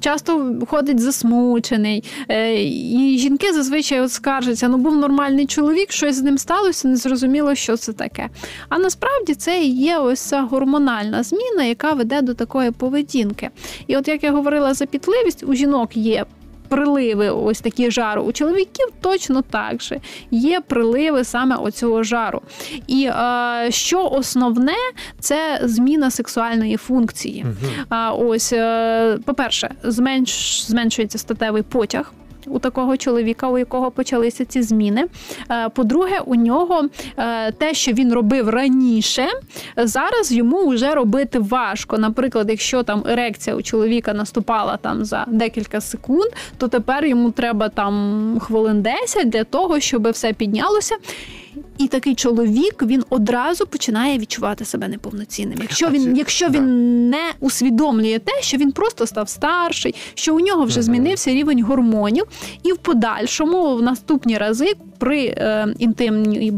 часто 0.00 0.54
ходить 0.68 1.00
засмучений. 1.00 2.04
Е, 2.28 2.64
І 2.64 3.18
жінки 3.18 3.39
зазвичай 3.48 4.00
от 4.00 4.12
скаржаться: 4.12 4.68
ну 4.68 4.76
був 4.76 4.96
нормальний 4.96 5.46
чоловік, 5.46 5.92
щось 5.92 6.16
з 6.16 6.22
ним 6.22 6.38
сталося, 6.38 6.88
не 6.88 6.96
зрозуміло, 6.96 7.54
що 7.54 7.76
це 7.76 7.92
таке. 7.92 8.28
А 8.68 8.78
насправді 8.78 9.34
це 9.34 9.62
і 9.62 9.70
є 9.70 9.98
ось 9.98 10.20
ця 10.20 10.42
гормональна 10.42 11.22
зміна, 11.22 11.64
яка 11.64 11.92
веде 11.92 12.22
до 12.22 12.34
такої 12.34 12.70
поведінки. 12.70 13.50
І 13.86 13.96
от 13.96 14.08
як 14.08 14.22
я 14.24 14.32
говорила 14.32 14.74
за 14.74 14.86
пітливість, 14.86 15.44
у 15.46 15.54
жінок 15.54 15.96
є. 15.96 16.24
Приливи, 16.68 17.30
ось 17.30 17.60
такі 17.60 17.90
жару. 17.90 18.22
У 18.22 18.32
чоловіків 18.32 18.88
точно 19.00 19.42
так 19.42 19.82
же 19.82 20.00
є 20.30 20.60
приливи 20.60 21.24
саме 21.24 21.56
оцього 21.56 22.02
жару. 22.02 22.40
І 22.86 23.04
е, 23.04 23.66
що 23.70 24.08
основне, 24.08 24.74
це 25.20 25.60
зміна 25.62 26.10
сексуальної 26.10 26.76
функції. 26.76 27.46
А 27.88 28.12
ось, 28.12 28.52
е, 28.52 29.18
по-перше, 29.24 29.70
зменш, 29.82 30.64
зменшується 30.66 31.18
статевий 31.18 31.62
потяг. 31.62 32.12
У 32.46 32.58
такого 32.58 32.96
чоловіка, 32.96 33.48
у 33.48 33.58
якого 33.58 33.90
почалися 33.90 34.44
ці 34.44 34.62
зміни. 34.62 35.04
Е, 35.50 35.68
По-друге, 35.68 36.20
у 36.26 36.34
нього 36.34 36.88
е, 37.16 37.52
те, 37.52 37.74
що 37.74 37.92
він 37.92 38.12
робив 38.12 38.48
раніше, 38.48 39.26
зараз 39.76 40.32
йому 40.32 40.68
вже 40.68 40.94
робити 40.94 41.38
важко. 41.38 41.98
Наприклад, 41.98 42.46
якщо 42.50 42.82
там 42.82 43.04
ерекція 43.06 43.56
у 43.56 43.62
чоловіка 43.62 44.14
наступала 44.14 44.76
там 44.76 45.04
за 45.04 45.24
декілька 45.28 45.80
секунд, 45.80 46.30
то 46.58 46.68
тепер 46.68 47.04
йому 47.04 47.30
треба 47.30 47.68
там 47.68 48.36
хвилин 48.40 48.82
10 48.82 49.28
для 49.28 49.44
того, 49.44 49.80
щоб 49.80 50.10
все 50.10 50.32
піднялося. 50.32 50.96
І 51.80 51.88
такий 51.88 52.14
чоловік 52.14 52.82
він 52.82 53.04
одразу 53.10 53.66
починає 53.66 54.18
відчувати 54.18 54.64
себе 54.64 54.88
неповноцінним. 54.88 55.58
Якщо 55.62 55.86
А 55.86 55.90
він, 55.90 56.16
якщо 56.16 56.48
да. 56.48 56.58
він 56.58 57.10
не 57.10 57.32
усвідомлює 57.40 58.18
те, 58.18 58.32
що 58.42 58.56
він 58.56 58.72
просто 58.72 59.06
став 59.06 59.28
старший, 59.28 59.94
що 60.14 60.34
у 60.34 60.40
нього 60.40 60.64
вже 60.64 60.82
змінився 60.82 61.30
рівень 61.30 61.62
гормонів, 61.62 62.24
і 62.62 62.72
в 62.72 62.76
подальшому, 62.76 63.76
в 63.76 63.82
наступні 63.82 64.38
рази, 64.38 64.74
при 64.98 65.24
е, 65.24 65.74
інтимній 65.78 66.52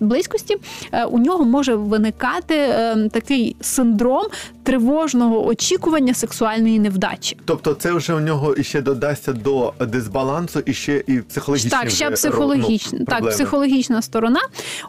близькості, 0.00 0.56
е, 0.92 1.04
у 1.04 1.18
нього 1.18 1.44
може 1.44 1.74
виникати 1.74 2.54
е, 2.54 3.08
такий 3.12 3.56
синдром 3.60 4.26
тривожного 4.68 5.46
очікування 5.46 6.14
сексуальної 6.14 6.78
невдачі. 6.78 7.36
Тобто 7.44 7.74
це 7.74 7.92
вже 7.92 8.14
у 8.14 8.20
нього 8.20 8.54
іще 8.54 8.80
додасться 8.80 9.32
до 9.32 9.72
дисбалансу 9.80 10.60
і 10.66 10.74
ще 10.74 11.02
і 11.06 11.18
психологічні 11.18 11.70
Так, 11.70 11.90
ще 11.90 12.10
психологічна, 12.10 12.98
ну, 12.98 13.04
так, 13.04 13.30
психологічна 13.30 14.02
сторона. 14.02 14.40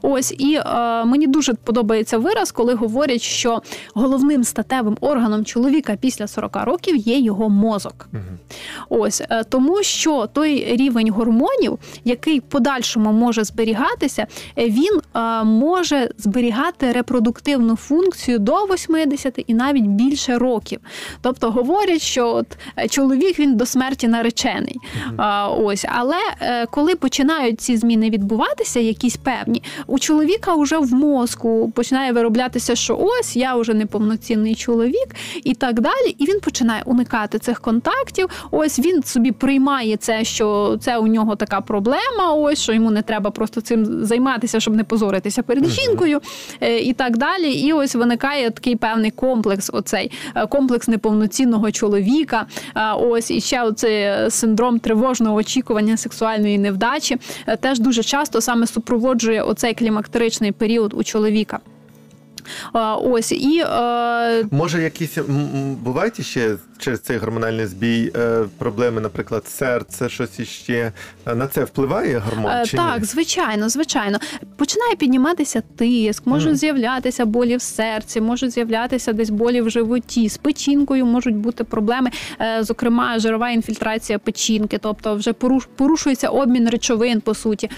Ось 0.02 0.36
і 0.38 0.54
е, 0.56 1.06
мені 1.06 1.28
дуже 1.28 1.54
подобається 1.54 2.18
вираз, 2.18 2.52
коли 2.52 2.74
говорять, 2.74 3.22
що 3.22 3.62
головним 3.94 4.44
статевим 4.44 4.98
органом 5.02 5.46
чоловіка 5.46 5.98
після 6.02 6.28
40 6.28 6.56
років 6.66 6.96
є 6.96 7.20
його 7.20 7.50
мозок. 7.50 8.08
Мгм. 8.12 8.24
Ось 8.90 9.22
е, 9.30 9.44
тому, 9.44 9.84
що 9.84 10.28
той 10.34 10.76
рівень 10.76 11.12
гормонів, 11.12 11.80
який 12.06 12.40
в 12.40 12.42
подальшому 12.42 13.12
може 13.12 13.44
зберігатися, 13.44 14.28
е, 14.58 14.70
він 14.70 15.00
е, 15.16 15.44
може 15.44 16.10
зберігати 16.18 16.92
репродуктивну 16.92 17.76
функцію 17.76 18.40
до 18.40 18.56
80 18.66 19.44
і 19.48 19.54
навіть 19.54 19.69
більше 19.78 20.38
років. 20.38 20.80
Тобто 21.22 21.52
говорять, 21.52 22.02
що 22.02 22.28
от 22.28 22.48
е, 22.78 22.88
чоловік 22.88 23.40
він 23.40 23.58
до 23.58 23.66
смерті 23.66 24.08
наречений. 24.08 24.76
А, 25.18 25.48
ось, 25.50 25.86
але 25.90 26.16
е, 26.42 26.66
коли 26.66 26.96
починають 26.96 27.62
ці 27.62 27.78
зміни 27.78 28.10
відбуватися, 28.10 28.80
якісь 28.80 29.18
певні, 29.18 29.64
у 29.88 30.00
чоловіка 30.00 30.56
вже 30.56 30.78
в 30.78 30.94
мозку 30.94 31.72
починає 31.76 32.12
вироблятися, 32.12 32.76
що 32.76 32.98
ось 33.02 33.36
я 33.36 33.56
вже 33.56 33.74
неповноцінний 33.74 34.56
чоловік, 34.56 35.16
і 35.44 35.54
так 35.54 35.80
далі. 35.80 36.16
І 36.18 36.26
він 36.26 36.40
починає 36.40 36.84
уникати 36.86 37.40
цих 37.40 37.60
контактів. 37.60 38.30
Ось 38.52 38.80
він 38.80 39.04
собі 39.04 39.32
приймає 39.32 39.98
це, 39.98 40.24
що 40.24 40.78
це 40.82 40.98
у 40.98 41.08
нього 41.08 41.36
така 41.36 41.62
проблема. 41.62 42.34
Ось 42.36 42.60
що 42.62 42.74
йому 42.74 42.92
не 42.92 43.02
треба 43.02 43.32
просто 43.32 43.62
цим 43.62 44.06
займатися, 44.06 44.60
щоб 44.60 44.76
не 44.76 44.84
позоритися 44.84 45.44
перед 45.44 45.64
Мгм. 45.64 45.74
жінкою, 45.74 46.22
е, 46.62 46.80
і 46.80 46.94
так 46.94 47.18
далі. 47.18 47.52
І 47.52 47.74
ось 47.74 47.96
виникає 47.96 48.50
такий 48.50 48.76
певний 48.76 49.12
комплекс, 49.12 49.59
оцей 49.74 50.12
е, 50.36 50.48
комплекс 50.48 50.88
неповноцінного 50.88 51.72
чоловіка. 51.72 52.46
Ось 52.98 53.32
і 53.32 53.42
ще 53.42 53.64
оцей 53.64 54.32
синдром 54.32 54.80
тривожного 54.80 55.36
очікування 55.36 55.98
сексуальної 55.98 56.58
невдачі 56.58 57.18
е, 57.48 57.58
теж 57.58 57.80
дуже 57.80 58.04
часто 58.04 58.42
саме 58.42 58.68
супроводжує 58.68 59.42
оцей 59.42 59.74
клімактеричний 59.74 60.52
період 60.52 60.94
у 60.94 61.04
чоловіка. 61.04 61.60
Ось 63.04 63.32
і 63.32 63.64
е, 63.66 64.46
Може, 64.52 64.82
якісь 64.84 65.18
бувають 65.84 66.26
ще 66.26 66.56
через 66.80 67.00
цей 67.02 67.18
гормональний 67.18 67.66
збій 67.66 68.12
е, 68.16 68.46
проблеми, 68.58 69.02
наприклад, 69.02 69.48
серце, 69.48 70.10
щось 70.10 70.40
іще. 70.40 70.92
Е, 71.28 71.36
На 71.36 71.48
це 71.48 71.64
впливає 71.64 72.18
гормон? 72.18 72.52
Е, 72.52 72.64
чи 72.66 72.78
Так, 72.78 73.00
ні? 73.00 73.06
звичайно, 73.06 73.70
звичайно. 73.70 74.18
Починає 74.58 74.96
підніматися 74.96 75.62
тиск, 75.76 76.26
можуть 76.28 76.48
Мгм. 76.48 76.56
з'являтися 76.58 77.26
болі 77.26 77.58
в 77.58 77.62
серці, 77.62 78.22
можуть 78.22 78.52
з'являтися 78.52 79.14
десь 79.14 79.30
болі 79.30 79.62
в 79.62 79.70
животі. 79.70 80.30
З 80.30 80.38
печінкою 80.38 81.06
можуть 81.06 81.36
бути 81.36 81.64
проблеми, 81.64 82.10
зокрема, 82.60 83.20
жирова 83.20 83.50
інфільтрація 83.50 84.20
печінки, 84.20 84.78
тобто 84.78 85.16
вже 85.16 85.32
поруш- 85.32 85.68
порушується 85.76 86.28
обмін 86.30 86.70
речовин, 86.70 87.22
по 87.22 87.34
суті. 87.34 87.70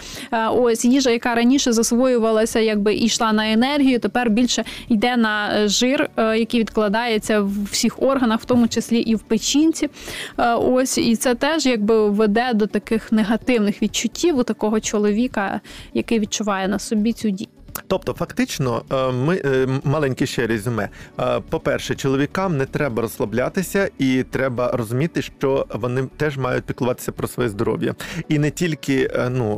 Ось 0.51 0.85
їжа, 0.85 1.09
яка 1.09 1.35
раніше 1.35 1.71
засвоювалася, 1.73 2.59
якби 2.59 2.93
і 2.95 3.05
йшла 3.05 3.33
на 3.33 3.51
енергію, 3.51 3.99
тепер 3.99 4.29
більше 4.29 4.63
йде 4.89 5.17
на 5.17 5.67
жир, 5.67 6.09
який 6.17 6.59
відкладається 6.59 7.41
в 7.41 7.63
всіх 7.71 8.01
органах, 8.01 8.39
в 8.41 8.45
тому 8.45 8.67
числі 8.67 8.90
і 8.99 9.15
в 9.15 9.19
печінці. 9.21 9.89
Е, 10.37 10.53
Ось 10.55 10.97
і 10.97 11.15
це 11.15 11.35
теж 11.35 11.65
якби 11.65 12.09
веде 12.09 12.51
до 12.53 12.67
таких 12.67 13.11
негативних 13.11 13.81
відчуттів 13.81 14.37
у 14.37 14.43
такого 14.43 14.79
чоловіка, 14.79 15.61
який 15.93 16.19
відчуває 16.19 16.67
на 16.67 16.79
собі 16.79 17.13
цю 17.13 17.27
ді- 17.27 17.47
Тобто, 17.87 18.13
фактично, 18.13 18.81
е, 18.91 19.11
ми 19.11 19.41
е, 19.45 19.67
маленьке 19.83 20.25
ще 20.25 20.47
резюме. 20.47 20.89
Е, 21.19 21.39
По-перше, 21.49 21.95
чоловікам 21.95 22.57
не 22.57 22.65
треба 22.65 23.01
розслаблятися, 23.01 23.89
і 23.97 24.23
треба 24.23 24.71
розуміти, 24.71 25.21
що 25.21 25.65
вони 25.73 26.07
теж 26.17 26.37
мають 26.37 26.63
піклуватися 26.63 27.11
про 27.11 27.27
своє 27.27 27.49
здоров'я. 27.49 27.95
І 28.29 28.39
не 28.39 28.51
тільки 28.51 29.11
ну, 29.31 29.53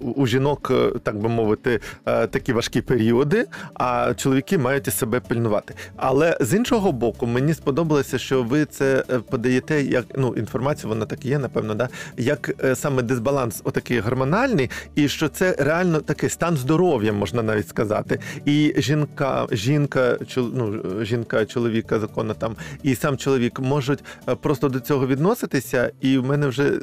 у- 0.00 0.26
жінок, 0.26 0.72
так 1.02 1.18
би 1.18 1.28
мовити, 1.28 1.80
такі 2.04 2.52
важкі 2.52 2.80
періоди, 2.80 3.46
а 3.74 4.14
чоловіки 4.14 4.58
мають 4.58 4.88
і 4.88 4.90
себе 4.90 5.20
пильнувати. 5.20 5.74
Але 5.96 6.36
з 6.40 6.54
іншого 6.54 6.92
боку, 6.92 7.26
мені 7.26 7.54
сподобалося, 7.54 8.18
що 8.18 8.42
ви 8.42 8.64
це 8.64 9.04
подаєте 9.30 9.82
як 9.82 10.04
ну 10.16 10.34
інформацію, 10.36 10.88
вона 10.88 11.06
так 11.06 11.24
і 11.24 11.28
є, 11.28 11.38
напевно, 11.38 11.74
да 11.74 11.88
як 12.16 12.50
саме 12.74 13.02
дисбаланс, 13.02 13.60
отакий 13.64 14.00
гормональний, 14.00 14.70
і 14.94 15.08
що 15.08 15.28
це 15.28 15.56
реально 15.58 16.00
такий 16.00 16.28
стан 16.30 16.56
здоров'я, 16.56 17.12
можна 17.14 17.42
навіть 17.42 17.68
сказати. 17.68 18.18
І 18.44 18.74
жінка, 18.76 19.46
жінка, 19.52 20.18
ну, 20.36 20.82
жінка, 21.04 21.46
чоловіка, 21.46 21.98
законно 22.00 22.34
там, 22.34 22.56
і 22.82 22.94
сам 22.94 23.16
чоловік 23.16 23.60
можуть 23.60 24.04
е, 24.28 24.34
просто 24.34 24.68
до 24.68 24.80
цього 24.80 25.06
відноситися. 25.06 25.92
І 26.00 26.18
в 26.18 26.24
мене 26.24 26.46
вже 26.46 26.68
е, 26.68 26.80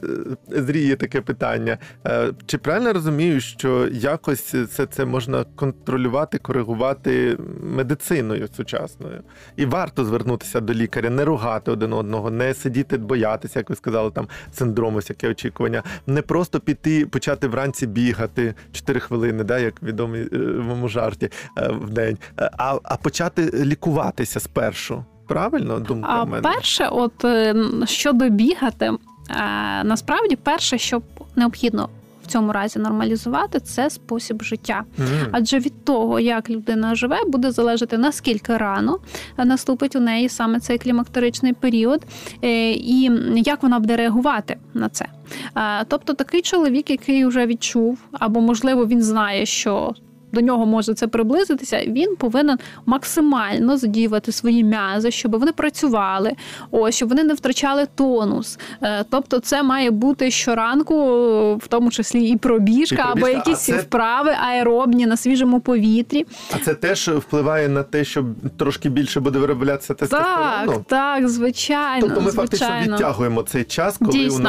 зріє 0.47 0.95
таке 0.95 1.21
питання: 1.21 1.77
Е, 2.07 2.33
чи 2.45 2.57
правильно 2.57 2.93
розумію, 2.93 3.41
що 3.41 3.87
якось 3.91 4.55
це, 4.71 4.85
це 4.85 5.05
можна 5.05 5.45
контролювати, 5.55 6.37
коригувати 6.37 7.37
медициною 7.63 8.47
сучасною? 8.57 9.21
І 9.55 9.65
варто 9.65 10.05
звернутися 10.05 10.59
до 10.59 10.73
лікаря, 10.73 11.09
не 11.09 11.25
ругати 11.25 11.71
один 11.71 11.93
одного, 11.93 12.31
не 12.31 12.53
сидіти, 12.53 12.97
боятися, 12.97 13.59
як 13.59 13.69
ви 13.69 13.75
сказали, 13.75 14.11
там 14.11 14.27
синдрому, 14.53 14.97
всяке 14.97 15.29
очікування, 15.29 15.83
не 16.07 16.21
просто 16.21 16.59
піти, 16.59 17.05
почати 17.05 17.47
вранці 17.47 17.87
бігати 17.87 18.53
4 18.71 18.99
хвилини, 18.99 19.43
да, 19.43 19.59
як 19.59 19.83
відомий 19.83 20.20
в 20.31 20.89
жарті 20.89 21.29
е, 21.57 21.67
в 21.67 21.89
день, 21.89 22.17
е, 22.39 22.49
а, 22.57 22.77
а 22.83 22.97
почати 22.97 23.51
лікуватися 23.65 24.39
спершу. 24.39 25.05
Правильно, 25.27 25.79
думка 25.79 26.07
А 26.09 26.23
в 26.23 26.29
мене? 26.29 26.41
перше, 26.41 26.87
от 26.87 27.25
е, 27.25 27.55
щодо 27.85 28.29
бігати, 28.29 28.91
насправді 29.83 30.35
перше, 30.35 30.77
що 30.77 31.01
необхідно 31.35 31.89
в 32.23 32.27
цьому 32.27 32.51
разі 32.51 32.79
нормалізувати, 32.79 33.59
це 33.59 33.89
спосіб 33.89 34.43
життя. 34.43 34.83
Мгм. 34.97 35.27
Адже 35.31 35.59
від 35.59 35.85
того, 35.85 36.19
як 36.19 36.49
людина 36.49 36.95
живе, 36.95 37.17
буде 37.27 37.51
залежати 37.51 37.97
наскільки 37.97 38.57
рано 38.57 38.99
наступить 39.37 39.95
у 39.95 39.99
неї 39.99 40.29
саме 40.29 40.59
цей 40.59 40.77
клімактеричний 40.77 41.53
період, 41.53 42.01
і 42.73 43.11
як 43.35 43.63
вона 43.63 43.79
буде 43.79 43.95
реагувати 43.97 44.57
на 44.73 44.89
це. 44.89 45.05
Тобто 45.87 46.13
такий 46.13 46.41
чоловік, 46.41 46.89
який 46.89 47.25
вже 47.25 47.45
відчув, 47.45 47.99
або 48.11 48.41
можливо 48.41 48.85
він 48.85 49.01
знає, 49.01 49.45
що. 49.45 49.93
До 50.33 50.41
нього 50.41 50.65
може 50.65 50.93
це 50.93 51.07
приблизитися, 51.07 51.83
він 51.87 52.15
повинен 52.15 52.57
максимально 52.85 53.77
задіювати 53.77 54.31
свої 54.31 54.63
м'язи, 54.63 55.11
щоб 55.11 55.31
вони 55.39 55.51
працювали, 55.51 56.31
ось 56.71 56.95
щоб 56.95 57.09
вони 57.09 57.23
не 57.23 57.33
втрачали 57.33 57.87
тонус. 57.95 58.59
Е, 58.83 59.05
Тобто, 59.09 59.39
це 59.39 59.63
має 59.63 59.91
бути 59.91 60.31
щоранку, 60.31 60.95
е, 60.95 61.55
в 61.55 61.67
тому 61.67 61.91
числі 61.91 62.29
і 62.29 62.37
пробіжка, 62.37 62.95
І 62.95 63.11
або 63.11 63.27
якісь 63.27 63.69
а 63.69 63.71
це- 63.73 63.77
вправи 63.77 64.31
аеробні 64.49 65.05
на 65.05 65.17
свіжому 65.17 65.59
повітрі. 65.59 66.25
А 66.55 66.57
це 66.57 66.73
теж 66.73 67.07
впливає 67.09 67.69
на 67.69 67.83
те, 67.83 68.03
що 68.03 68.25
трошки 68.57 68.89
більше 68.89 69.19
буде 69.19 69.39
вироблятися 69.39 69.93
тестостерону? 69.93 70.71
Так, 70.73 70.81
так, 70.87 71.29
звичайно. 71.29 72.07
Тобто 72.07 72.21
ми 72.21 72.31
фактично 72.31 72.69
відтягуємо 72.83 73.43
цей 73.43 73.63
час, 73.63 73.97
коли 73.97 74.11
Дійсно. 74.11 74.39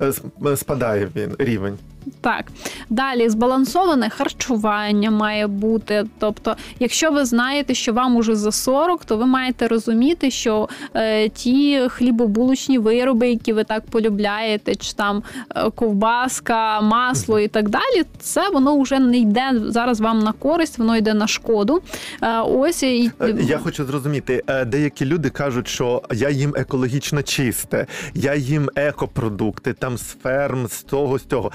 у 0.00 0.04
нас 0.04 0.22
е, 0.52 0.56
спадає 0.56 1.08
він 1.16 1.36
рівень. 1.38 1.78
Так. 2.22 2.44
Далі 2.90 3.28
збалансоване 3.28 4.10
харчування 4.10 5.10
має 5.10 5.46
бути. 5.46 6.04
Тобто, 6.18 6.56
якщо 6.80 7.10
ви 7.10 7.24
знаєте, 7.24 7.74
що 7.74 7.92
вам 7.92 8.16
уже 8.16 8.36
за 8.36 8.52
40, 8.52 9.04
то 9.04 9.16
ви 9.16 9.26
маєте 9.26 9.68
розуміти, 9.68 10.30
що 10.30 10.68
е, 10.94 11.28
ті 11.28 11.80
хлібобулочні 11.88 12.78
вироби, 12.78 13.28
які 13.30 13.52
ви 13.52 13.64
так 13.64 13.86
полюбляєте, 13.86 14.74
чи 14.74 14.92
там 14.92 15.22
е, 15.56 15.70
ковбаска, 15.70 16.80
масло 16.80 17.40
і 17.40 17.48
так 17.48 17.68
далі, 17.68 18.04
це 18.20 18.48
воно 18.48 18.80
вже 18.80 18.98
не 18.98 19.18
йде 19.18 19.52
зараз 19.66 20.00
вам 20.00 20.18
на 20.18 20.32
користь, 20.32 20.78
воно 20.78 20.96
йде 20.96 21.14
на 21.14 21.26
шкоду. 21.26 21.82
Е, 22.22 22.40
ось 22.40 22.82
і 22.82 23.10
Е, 23.20 23.34
Я 23.40 23.58
хочу 23.58 23.84
зрозуміти, 23.84 24.42
е, 24.46 24.64
деякі 24.64 25.04
люди 25.04 25.30
кажуть, 25.30 25.68
що 25.68 26.02
я 26.12 26.30
їм 26.30 26.54
екологічно 26.56 27.22
чисте, 27.22 27.86
я 28.14 28.34
їм 28.34 28.70
екопродукти, 28.76 29.72
там 29.72 29.96
з 29.98 30.16
ферм, 30.22 30.66
з 30.68 30.82
того, 30.82 31.18
з 31.18 31.24
цього. 31.24 31.52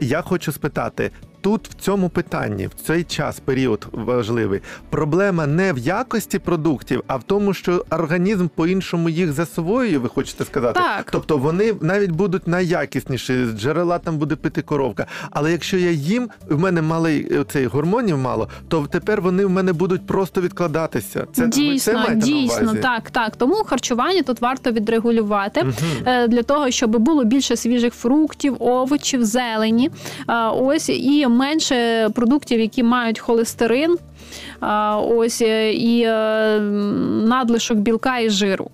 Я 0.00 0.22
хочу 0.22 0.52
спитати. 0.52 1.10
Тут 1.42 1.68
в 1.68 1.74
цьому 1.74 2.08
питанні, 2.08 2.66
в 2.66 2.74
цей 2.86 3.04
час, 3.04 3.40
період 3.40 3.86
важливий, 3.92 4.60
проблема 4.90 5.46
не 5.46 5.72
в 5.72 5.78
якості 5.78 6.38
продуктів, 6.38 7.02
а 7.06 7.16
в 7.16 7.22
тому, 7.22 7.54
що 7.54 7.84
організм 7.90 8.48
по-іншому 8.48 9.08
їх 9.08 9.32
засвоює, 9.32 9.98
ви 9.98 10.08
хочете 10.08 10.44
сказати. 10.44 10.80
Так. 10.80 11.08
Тобто 11.10 11.38
вони 11.38 11.74
навіть 11.80 12.10
будуть 12.10 12.48
найякісніші, 12.48 13.46
з 13.46 13.60
джерела 13.60 13.98
там 13.98 14.18
буде 14.18 14.36
пити 14.36 14.62
коровка. 14.62 15.06
Але 15.30 15.52
якщо 15.52 15.76
я 15.76 15.90
їм, 15.90 16.28
в 16.48 16.58
мене 16.58 16.82
малий 16.82 17.44
цей 17.48 17.66
гормонів 17.66 18.18
мало, 18.18 18.48
то 18.68 18.86
тепер 18.90 19.20
вони 19.20 19.44
в 19.46 19.50
мене 19.50 19.72
будуть 19.72 20.06
просто 20.06 20.40
відкладатися. 20.40 21.26
Це 21.32 21.44
ви 21.44 21.50
це 21.50 21.60
дійсно, 21.60 21.92
на 21.92 22.14
дійсно, 22.14 22.62
увазі? 22.62 22.78
так, 22.78 23.10
так. 23.10 23.36
Тому 23.36 23.54
харчування 23.54 24.22
тут 24.22 24.40
варто 24.40 24.70
відрегулювати. 24.70 25.66
Е, 26.06 26.28
для 26.28 26.42
того, 26.42 26.70
щоб 26.70 26.98
було 26.98 27.24
більше 27.24 27.56
свіжих 27.56 27.94
фруктів, 27.94 28.56
овочів, 28.60 29.24
зелені. 29.24 29.90
Е, 30.28 30.48
Ось 30.48 30.88
і 30.88 31.26
менше 31.32 32.08
продуктів, 32.14 32.60
які 32.60 32.82
мають 32.82 33.18
холестерин. 33.18 33.98
Ось 34.98 35.42
е, 35.42 35.72
і 35.72 36.02
е, 36.02 36.60
надлишок 37.26 37.78
білка 37.78 38.18
і 38.18 38.30
жиру. 38.30 38.70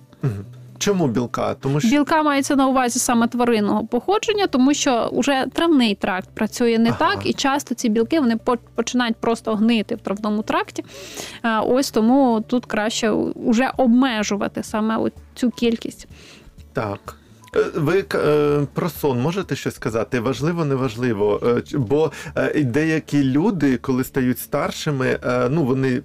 Чому 0.77 1.07
білка? 1.07 1.53
Тому 1.53 1.79
що 1.79 1.89
Білка 1.89 2.23
мається 2.23 2.55
на 2.55 2.67
увазі 2.67 2.99
саме 2.99 3.27
тваринного 3.27 3.85
походження, 3.87 4.47
тому 4.47 4.73
що 4.73 5.09
вже 5.13 5.45
травний 5.53 5.95
тракт 5.95 6.29
працює 6.33 6.77
не 6.77 6.89
Ага. 6.89 6.97
так, 6.99 7.25
і 7.25 7.33
часто 7.33 7.75
ці 7.75 7.89
білки 7.89 8.19
вони 8.19 8.37
починають 8.75 9.15
просто 9.15 9.55
гнити 9.55 9.95
в 9.95 9.99
травному 9.99 10.41
тракті. 10.41 10.85
Ось 11.63 11.91
тому 11.91 12.43
тут 12.47 12.65
краще 12.65 13.13
вже 13.35 13.71
обмежувати 13.77 14.63
саме 14.63 15.09
цю 15.35 15.49
кількість. 15.49 16.07
так. 16.73 17.15
Е, 17.55 17.65
Ви 17.75 18.05
е, 18.13 18.67
про 18.73 18.89
сон 18.89 19.21
можете 19.21 19.55
щось 19.55 19.75
сказати? 19.75 20.19
Важливо, 20.19 20.65
неважливо. 20.65 21.41
Е, 21.73 21.77
Бо 21.77 22.11
деякі 22.55 23.23
люди, 23.23 23.77
коли 23.77 24.03
стають 24.03 24.39
старшими, 24.39 25.19
ну 25.49 25.63
вони, 25.63 26.01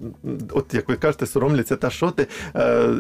от 0.53 0.75
як 0.75 0.89
ви 0.89 0.97
кажете, 0.97 1.27
соромляться, 1.27 1.77
та 1.77 1.91
що 1.91 2.11
ти 2.11 2.27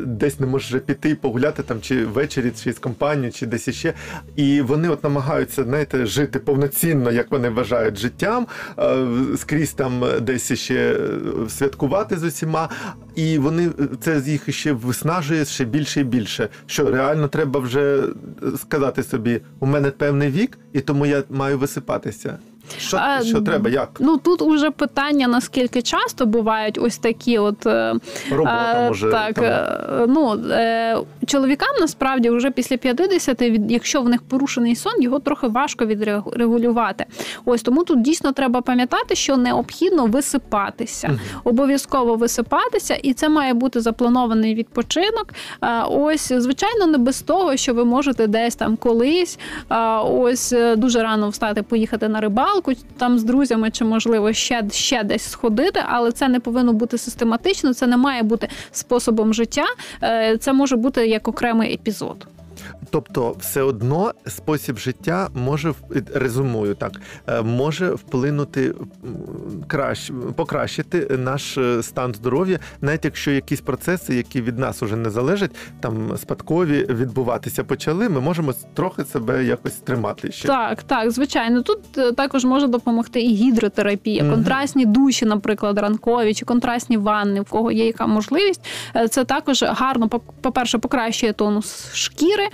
десь 0.07 0.40
не 0.40 0.46
можеш 0.46 0.80
піти 0.80 1.14
погуляти 1.14 1.62
там, 1.62 1.80
чи 1.80 2.04
ввечері, 2.04 2.52
чи 2.62 2.72
з 2.72 2.78
компанією, 2.78 3.33
чи 3.33 3.46
десь 3.46 3.68
іще. 3.68 3.94
І 4.37 4.61
вони 4.61 4.88
от 4.88 5.04
намагаються, 5.04 5.64
знаєте, 5.64 6.07
жити 6.07 6.38
повноцінно, 6.38 7.12
як 7.12 7.30
вони 7.30 7.48
вважають, 7.48 7.98
життям, 7.98 8.46
скрізь 9.37 9.72
там 9.72 10.04
десь 10.20 10.52
ще 10.52 10.74
е, 10.74 11.48
святкувати 11.48 12.16
з 12.16 12.24
усіма. 12.24 12.68
І 13.14 13.38
вони 13.38 13.70
це 14.00 14.22
їх 14.26 14.54
ще 14.54 14.72
виснажує 14.72 15.44
ще 15.44 15.64
більше 15.64 16.00
і 16.00 16.04
більше. 16.04 16.48
Що 16.66 16.90
реально 16.90 17.28
треба 17.28 17.61
вже 17.61 18.02
сказати 18.57 19.03
собі, 19.03 19.40
у 19.61 19.66
мене 19.66 19.90
певний 19.90 20.31
вік, 20.31 20.59
і 20.73 20.81
тому 20.81 21.07
я 21.07 21.25
маю 21.31 21.59
висипатися. 21.59 22.38
Що, 22.79 22.96
А, 22.96 23.22
що 23.22 23.40
треба? 23.40 23.70
Як? 23.70 23.88
Ну 24.00 24.16
тут 24.16 24.42
уже 24.42 24.70
питання 24.70 25.29
наскільки 25.29 25.83
часто 25.83 26.27
бувають 26.27 26.79
ось 26.79 26.98
такі, 26.98 27.38
от 27.38 27.66
е, 27.66 27.94
Робота 28.31 28.74
Е, 28.85 28.88
може 28.88 29.11
так, 29.11 29.35
там, 29.35 29.44
е, 29.44 30.07
ну 30.09 30.35
е, 30.50 30.96
чоловікам 31.27 31.68
насправді 31.81 32.31
вже 32.31 32.50
після 32.50 32.77
50, 32.77 33.42
від- 33.42 33.70
якщо 33.70 34.03
в 34.03 34.09
них 34.09 34.22
порушений 34.22 34.77
сон, 34.77 35.03
його 35.03 35.18
трохи 35.18 35.46
важко 35.46 35.87
відрегулювати. 35.87 37.05
Ось 37.44 37.62
тому 37.62 37.85
тут 37.85 38.03
дійсно 38.03 38.33
треба 38.33 38.61
пам'ятати, 38.61 39.14
що 39.14 39.37
необхідно 39.37 40.07
висипатися, 40.07 41.18
обов'язково 41.44 42.14
висипатися, 42.14 42.94
і 42.94 43.12
це 43.12 43.29
має 43.29 43.55
бути 43.55 43.81
запланований 43.81 44.55
відпочинок. 44.55 45.27
Е, 45.62 45.68
Ось, 45.90 46.33
звичайно, 46.33 46.87
не 46.87 46.98
без 46.98 47.22
того, 47.22 47.57
що 47.57 47.74
ви 47.74 47.85
можете 47.85 48.27
десь 48.27 48.55
там 48.57 48.77
колись, 48.77 49.38
е, 49.70 49.77
ось 49.98 50.53
е, 50.53 50.77
дуже 50.77 51.03
рано 51.03 51.29
встати, 51.29 51.62
поїхати 51.62 52.09
на 52.09 52.20
рибалку 52.20 52.53
там 52.96 53.18
з 53.18 53.24
друзями, 53.24 53.70
чи 53.70 53.84
можливо 53.84 54.32
ще, 54.32 54.64
ще 54.72 55.02
десь 55.02 55.22
сходити, 55.30 55.80
але 55.88 56.12
це 56.12 56.28
не 56.28 56.40
повинно 56.40 56.72
бути 56.72 56.98
систематично, 56.98 57.74
це 57.74 57.86
не 57.86 57.96
має 57.96 58.22
бути 58.22 58.48
способом 58.72 59.34
життя. 59.34 59.64
Е, 60.02 60.38
Це 60.38 60.52
може 60.52 60.76
бути 60.76 61.06
як 61.06 61.28
окремий 61.28 61.74
епізод. 61.74 62.26
Тобто, 62.94 63.35
все 63.40 63.62
одно 63.62 64.12
спосіб 64.26 64.78
життя 64.78 65.28
може 65.35 65.74
резюмую 66.14 66.74
так, 66.74 67.00
е, 67.26 67.42
може 67.42 67.90
вплинути 67.90 68.74
краще, 69.66 70.12
покращити 70.37 71.16
наш 71.18 71.59
е, 71.59 71.83
стан 71.83 72.14
здоров'я, 72.14 72.59
навіть 72.80 73.04
якщо 73.04 73.30
якісь 73.30 73.61
процеси, 73.61 74.14
які 74.14 74.42
від 74.42 74.59
нас 74.59 74.83
уже 74.83 74.96
не 74.96 75.11
залежать, 75.11 75.50
там 75.80 76.16
спадкові 76.16 76.87
відбуватися 76.90 77.64
почали, 77.64 78.09
ми 78.09 78.20
можемо 78.20 78.54
трохи 78.74 79.04
себе 79.04 79.44
якось 79.44 79.72
тримати 79.72 80.33
ще. 80.33 80.48
Так, 80.48 80.83
так, 80.83 81.11
звичайно. 81.11 81.62
Тут 81.62 81.98
е, 81.98 82.12
також 82.12 82.44
може 82.44 82.66
допомогти 82.66 83.20
і 83.22 83.35
гідротерапія, 83.35 84.30
контрастні 84.30 84.87
душі, 84.87 85.24
наприклад, 85.24 85.78
ранкові 85.78 86.35
чи 86.35 86.44
контрастні 86.44 86.96
ванни, 86.96 87.40
в 87.40 87.44
кого 87.50 87.72
є 87.72 87.87
яка 87.87 88.07
можливість. 88.07 88.61
Це 89.11 89.24
також 89.24 89.62
гарно, 89.62 90.09
по- 90.09 90.20
по-перше, 90.20 90.78
покращує 90.78 91.33
тонус 91.33 91.94
шкіри, 91.94 92.48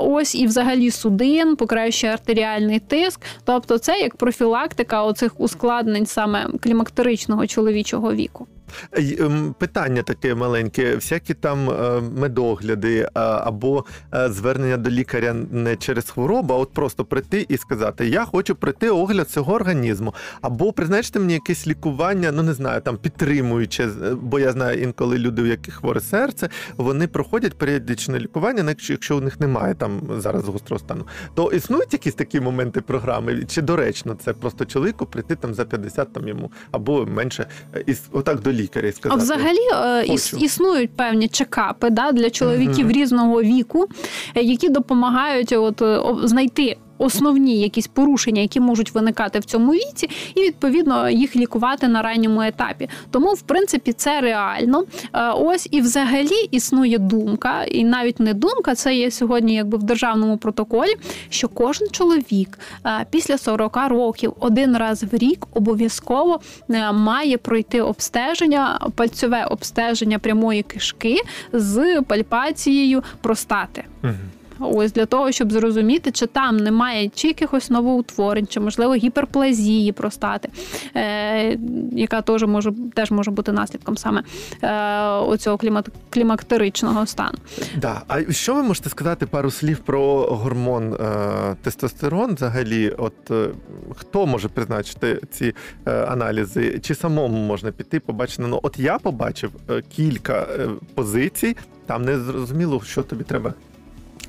ось 0.00 0.34
і 0.34 0.46
взагалі 0.46 0.90
судин, 0.90 1.56
покращує 1.56 2.12
артеріальний 2.12 2.80
тиск. 2.80 3.20
Тобто, 3.44 3.78
це 3.78 3.98
як 3.98 4.16
профілактика 4.16 5.02
оцих 5.02 5.40
ускладнень 5.40 6.06
саме 6.06 6.46
клімактеричного 6.60 7.46
чоловічого 7.46 8.12
віку. 8.12 8.46
Ем, 8.92 9.54
Питання 9.58 10.02
таке 10.02 10.34
маленьке: 10.34 10.94
всякі 10.94 11.34
там 11.34 11.70
е, 11.70 12.00
медогляди 12.16 13.08
або 13.14 13.84
е, 14.14 14.28
звернення 14.30 14.76
до 14.76 14.90
лікаря 14.90 15.34
не 15.50 15.76
через 15.76 16.10
хворобу, 16.10 16.54
а 16.54 16.56
от 16.56 16.72
просто 16.72 17.04
прийти 17.04 17.46
і 17.48 17.56
сказати: 17.56 18.08
Я 18.08 18.24
хочу 18.24 18.54
пройти 18.54 18.90
огляд 18.90 19.28
цього 19.30 19.52
організму, 19.54 20.14
або 20.40 20.72
призначте 20.72 21.18
мені 21.18 21.32
якесь 21.32 21.66
лікування, 21.66 22.32
ну 22.32 22.42
не 22.42 22.52
знаю, 22.52 22.80
там 22.80 22.96
підтримуюче, 22.96 23.84
е, 23.84 24.14
бо 24.14 24.38
я 24.38 24.52
знаю 24.52 24.82
інколи 24.82 25.18
люди, 25.18 25.42
у 25.42 25.46
яких 25.46 25.74
хворе 25.74 26.00
серце, 26.00 26.48
вони 26.76 27.06
проходять 27.06 27.58
періодичне 27.58 28.18
лікування, 28.18 28.64
якщо- 28.68 28.92
якщо 28.92 29.16
у 29.16 29.20
них 29.20 29.40
немає 29.40 29.74
там 29.74 30.00
зараз 30.18 30.44
гострого 30.48 30.78
стану. 30.78 31.04
То 31.34 31.50
існують 31.52 31.92
якісь 31.92 32.14
такі 32.14 32.40
моменти 32.40 32.80
програми, 32.80 33.44
чи 33.48 33.62
доречно 33.62 34.14
це 34.24 34.32
просто 34.32 34.64
чоловіку 34.64 35.06
прийти 35.06 35.34
там 35.36 35.54
за 35.54 35.64
50 35.64 36.12
там 36.12 36.28
йому 36.28 36.50
або 36.70 37.06
менше, 37.06 37.46
е, 37.74 37.84
і 37.86 37.94
отак 38.12 38.40
до 38.40 38.52
лікаря 38.56 38.88
і 38.88 38.92
А 39.02 39.14
взагалі 39.14 39.58
е, 39.72 40.04
іс- 40.12 40.42
існують 40.44 40.90
певні 40.90 41.28
чекапи 41.28 41.90
да, 41.90 42.12
для 42.12 42.30
чоловіків 42.30 42.86
Мгм. 42.86 42.94
різного 42.96 43.42
віку, 43.42 43.86
е, 44.34 44.42
які 44.42 44.68
допомагають 44.68 45.52
от, 45.52 45.82
е, 45.82 46.00
знайти. 46.24 46.76
Основні 46.98 47.60
якісь 47.60 47.86
порушення, 47.86 48.42
які 48.42 48.60
можуть 48.60 48.94
виникати 48.94 49.38
в 49.38 49.44
цьому 49.44 49.72
віці, 49.72 50.10
і 50.34 50.40
відповідно 50.40 51.10
їх 51.10 51.36
лікувати 51.36 51.88
на 51.88 52.02
ранньому 52.02 52.42
етапі. 52.42 52.88
Тому, 53.10 53.32
в 53.32 53.40
принципі, 53.40 53.92
це 53.92 54.20
реально. 54.20 54.84
Е, 55.12 55.30
Ось 55.30 55.68
і 55.70 55.80
взагалі 55.80 56.48
існує 56.50 56.98
думка, 56.98 57.64
і 57.64 57.84
навіть 57.84 58.20
не 58.20 58.34
думка, 58.34 58.74
це 58.74 58.94
є 58.94 59.10
сьогодні, 59.10 59.54
якби 59.54 59.78
в 59.78 59.82
державному 59.82 60.36
протоколі, 60.36 60.96
що 61.28 61.48
кожен 61.48 61.88
чоловік 61.90 62.58
е, 62.86 63.06
після 63.10 63.38
40 63.38 63.76
років 63.88 64.32
один 64.40 64.76
раз 64.76 65.02
в 65.02 65.16
рік 65.16 65.46
обов'язково 65.54 66.40
е, 66.70 66.92
має 66.92 67.38
пройти 67.38 67.80
обстеження, 67.82 68.78
пальцьове 68.94 69.44
обстеження 69.44 70.18
прямої 70.18 70.62
кишки 70.62 71.16
з 71.52 72.02
пальпацією 72.02 73.02
простати. 73.20 73.84
Мгм. 74.02 74.16
Ось 74.58 74.92
для 74.92 75.06
того, 75.06 75.32
щоб 75.32 75.52
зрозуміти, 75.52 76.10
чи 76.10 76.26
там 76.26 76.56
немає 76.56 77.10
чи 77.14 77.28
якихось 77.28 77.70
новоутворень, 77.70 78.46
чи 78.46 78.60
можливо 78.60 78.94
гіперплазії 78.94 79.92
простати, 79.92 80.48
е, 80.96 81.58
яка 81.92 82.22
теж 82.22 82.42
може 82.42 82.72
теж 82.94 83.10
може 83.10 83.30
бути 83.30 83.52
наслідком 83.52 83.96
саме 83.96 84.22
е, 84.62 85.02
оцього 85.08 85.58
клімат, 85.58 85.88
клімактеричного 86.10 87.06
стану. 87.06 87.38
Да. 87.76 88.02
А 88.08 88.32
що 88.32 88.54
ви 88.54 88.62
можете 88.62 88.90
сказати 88.90 89.26
пару 89.26 89.50
слів 89.50 89.78
про 89.78 90.22
гормон 90.22 90.94
е, 90.94 91.56
тестостерон? 91.62 92.34
Взагалі, 92.34 92.90
от 92.98 93.30
е, 93.30 93.48
хто 93.96 94.26
може 94.26 94.48
призначити 94.48 95.20
ці 95.30 95.54
е, 95.86 96.04
аналізи? 96.04 96.78
Чи 96.78 96.94
самому 96.94 97.38
можна 97.38 97.72
піти, 97.72 98.00
побачити? 98.00 98.42
Ну, 98.46 98.60
от 98.62 98.78
я 98.78 98.98
побачив 98.98 99.50
е, 99.70 99.82
кілька 99.96 100.34
е, 100.34 100.68
позицій, 100.94 101.56
там 101.86 102.04
не 102.04 102.18
зрозуміло, 102.18 102.82
що 102.84 103.02
тобі 103.02 103.24
треба. 103.24 103.54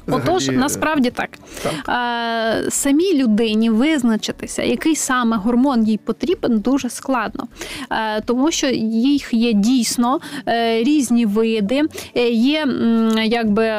Отож, 0.07 0.43
взагалі, 0.43 0.57
е, 0.57 0.59
насправді 0.59 1.09
так. 1.09 1.29
так. 1.63 1.73
Е, 2.65 2.71
самій 2.71 3.23
людині 3.23 3.69
визначитися, 3.69 4.63
який 4.63 4.95
саме 4.95 5.37
гормон 5.37 5.83
їй 5.83 5.97
потрібен, 5.97 6.59
дуже 6.59 6.89
складно, 6.89 7.47
е, 7.91 8.21
тому 8.21 8.51
що 8.51 8.67
їх 8.67 9.33
є 9.33 9.53
дійсно 9.53 10.19
е, 10.47 10.83
різні 10.83 11.25
види, 11.25 11.81
е, 12.15 12.29
є 12.29 12.67
якби. 13.25 13.73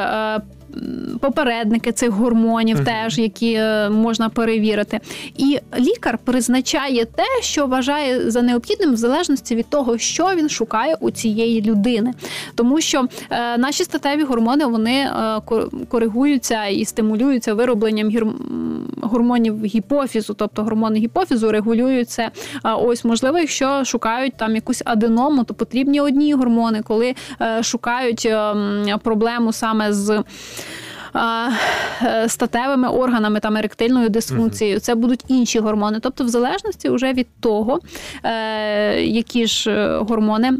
Попередники 1.21 1.91
цих 1.91 2.09
гормонів, 2.09 2.75
Мгм. 2.75 2.85
теж 2.85 3.17
які 3.19 3.53
е, 3.53 3.89
можна 3.89 4.29
перевірити, 4.29 4.99
і 5.37 5.59
лікар 5.79 6.17
призначає 6.23 7.05
те, 7.05 7.23
що 7.41 7.67
вважає 7.67 8.31
за 8.31 8.41
необхідним, 8.41 8.93
в 8.93 8.97
залежності 8.97 9.55
від 9.55 9.69
того, 9.69 9.97
що 9.97 10.29
він 10.35 10.49
шукає 10.49 10.95
у 10.99 11.11
цієї 11.11 11.61
людини. 11.61 12.13
Тому 12.55 12.81
що 12.81 13.05
е, 13.29 13.57
наші 13.57 13.83
статеві 13.83 14.23
гормони 14.23 14.65
вони 14.65 14.95
е, 14.95 15.41
коригуються 15.89 16.65
і 16.65 16.85
стимулюються 16.85 17.53
виробленням 17.53 18.07
гір- 18.09 18.33
гормонів 19.01 19.65
гіпофізу, 19.65 20.33
тобто 20.33 20.63
гормони 20.63 20.99
гіпофізу 20.99 21.51
регулюються. 21.51 22.31
Ось 22.63 23.05
можливо, 23.05 23.37
якщо 23.39 23.85
шукають 23.85 24.33
там 24.37 24.55
якусь 24.55 24.81
аденому, 24.85 25.43
то 25.43 25.53
потрібні 25.53 26.01
одні 26.01 26.33
гормони, 26.33 26.81
коли 26.81 27.15
е, 27.41 27.63
шукають 27.63 28.25
е, 28.25 28.55
проблему 29.03 29.53
саме 29.53 29.93
з. 29.93 30.23
е, 31.15 31.49
Статевими 32.27 32.89
органами 32.89 33.39
там 33.39 33.57
еректильною 33.57 34.09
дисфункцією, 34.09 34.79
це 34.79 34.95
будуть 34.95 35.23
інші 35.27 35.59
гормони. 35.59 35.99
Тобто, 36.01 36.23
в 36.23 36.27
залежності 36.27 36.89
вже 36.89 37.13
від 37.13 37.27
того, 37.39 37.79
які 38.99 39.47
ж 39.47 39.87
гормони 39.97 40.51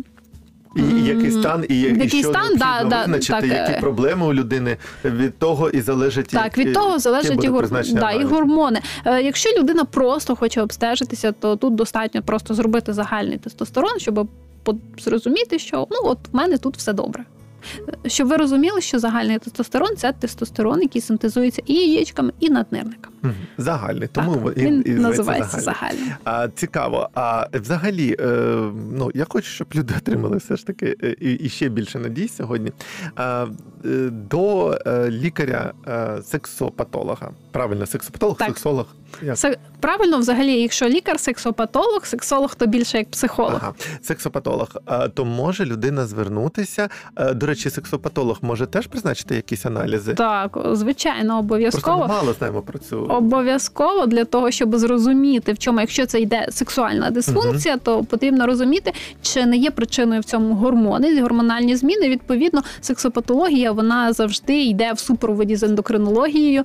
І, 0.76 0.82
і 0.82 1.04
який 1.06 1.32
стан, 1.32 1.66
і, 1.70 1.74
і 1.74 1.82
Який 1.82 2.10
що 2.10 2.30
стан, 2.30 2.56
да, 2.58 2.84
да, 2.90 3.00
визначити, 3.00 3.42
так, 3.42 3.44
які 3.44 3.72
е. 3.72 3.80
проблеми 3.80 4.26
у 4.26 4.34
людини 4.34 4.78
від 5.06 5.38
того 5.40 5.70
і 5.70 5.82
залежить 5.82 6.28
Так, 6.28 6.58
і- 6.58 6.62
від 6.62 6.74
того 6.74 7.00
залежить 7.00 7.44
і, 7.44 7.48
гор... 7.48 7.70
да, 7.94 8.12
і 8.12 8.24
гормони. 8.24 8.82
Е, 9.06 9.22
Якщо 9.22 9.60
людина 9.60 9.86
просто 9.86 10.36
хоче 10.36 10.62
обстежитися, 10.62 11.32
то 11.32 11.56
тут 11.56 11.76
достатньо 11.76 12.22
просто 12.22 12.54
зробити 12.54 12.94
загальний 12.94 13.38
тестостерон, 13.38 14.00
щоб 14.00 14.28
зрозуміти, 15.00 15.60
що 15.60 15.88
ну 15.92 15.98
от 16.04 16.18
в 16.32 16.36
мене 16.36 16.58
тут 16.58 16.78
все 16.78 16.94
добре. 16.94 17.24
Щоб 18.06 18.28
ви 18.28 18.38
розуміли, 18.38 18.82
що 18.82 19.00
загальний 19.00 19.40
тестостерон 19.40 19.96
це 19.98 20.14
тестостерон, 20.14 20.82
який 20.82 21.02
синтезується 21.02 21.62
і 21.66 21.74
яєчками, 21.74 22.34
і 22.40 22.50
наднирниками. 22.50 23.16
Загальний, 23.58 24.08
тому 24.12 24.36
так, 24.50 24.58
і, 24.58 24.62
він 24.62 24.84
і 24.86 24.90
називається 24.90 25.60
загальний. 25.60 26.00
загальним. 26.00 26.16
А 26.24 26.48
цікаво. 26.48 27.10
А 27.16 27.48
взагалі, 27.54 28.16
е, 28.20 28.26
ну 28.92 29.12
я 29.14 29.26
хочу, 29.30 29.48
щоб 29.48 29.68
люди 29.76 29.94
отримали 29.98 30.38
все 30.38 30.56
ж 30.56 30.68
таки 30.68 30.96
е, 31.04 31.16
і, 31.20 31.34
і 31.34 31.50
ще 31.50 31.70
більше 31.70 32.00
надій 32.00 32.28
сьогодні. 32.28 32.72
А, 33.16 33.48
е, 33.86 34.10
до 34.10 34.72
е, 34.86 35.10
лікаря 35.10 35.74
е, 35.88 36.22
сексопатолога. 36.24 37.32
Правильно, 37.52 37.86
сексопатолог, 37.86 38.38
Так. 38.38 38.48
сексолог. 38.48 38.86
Це 39.36 39.58
правильно, 39.80 40.18
взагалі, 40.18 40.62
якщо 40.62 40.90
лікар 40.90 41.20
сексопатолог, 41.20 42.06
сексолог 42.06 42.56
то 42.56 42.66
більше 42.66 42.98
як 42.98 43.12
психолог. 43.12 43.60
Ага, 43.62 43.74
сексопатолог. 44.02 44.68
То 45.14 45.26
може 45.26 45.66
людина 45.66 46.06
звернутися. 46.06 46.90
До 47.36 47.46
речі, 47.46 47.70
сексопатолог 47.70 48.38
може 48.42 48.66
теж 48.66 48.88
призначити 48.88 49.36
якісь 49.36 49.66
аналізи. 49.66 50.14
Так, 50.14 50.58
звичайно, 50.72 51.20
Просто 51.20 51.40
обов'язково. 51.40 52.00
ми 52.00 52.08
мало 52.08 52.34
знаємо 52.34 52.62
про 52.62 52.80
цю. 52.80 53.00
Обов'язково 53.00 54.06
для 54.06 54.26
того, 54.26 54.52
щоб 54.52 54.78
зрозуміти, 54.78 55.54
в 55.54 55.58
чому, 55.58 55.80
якщо 55.80 56.06
це 56.06 56.20
йде 56.20 56.48
сексуальна 56.52 57.10
дисфункція, 57.10 57.78
то 57.78 58.04
потрібно 58.04 58.46
розуміти, 58.46 58.94
чи 59.22 59.46
не 59.46 59.58
є 59.58 59.72
причиною 59.72 60.22
в 60.22 60.24
цьому 60.24 60.56
гормони, 60.56 61.22
гормональні 61.22 61.76
зміни. 61.76 62.10
Відповідно, 62.10 62.64
сексопатологія 62.82 63.72
вона 63.72 64.14
завжди 64.14 64.64
йде 64.64 64.94
в 64.94 65.00
супроводі 65.00 65.56
з 65.56 65.64
ендокринологією. 65.64 66.64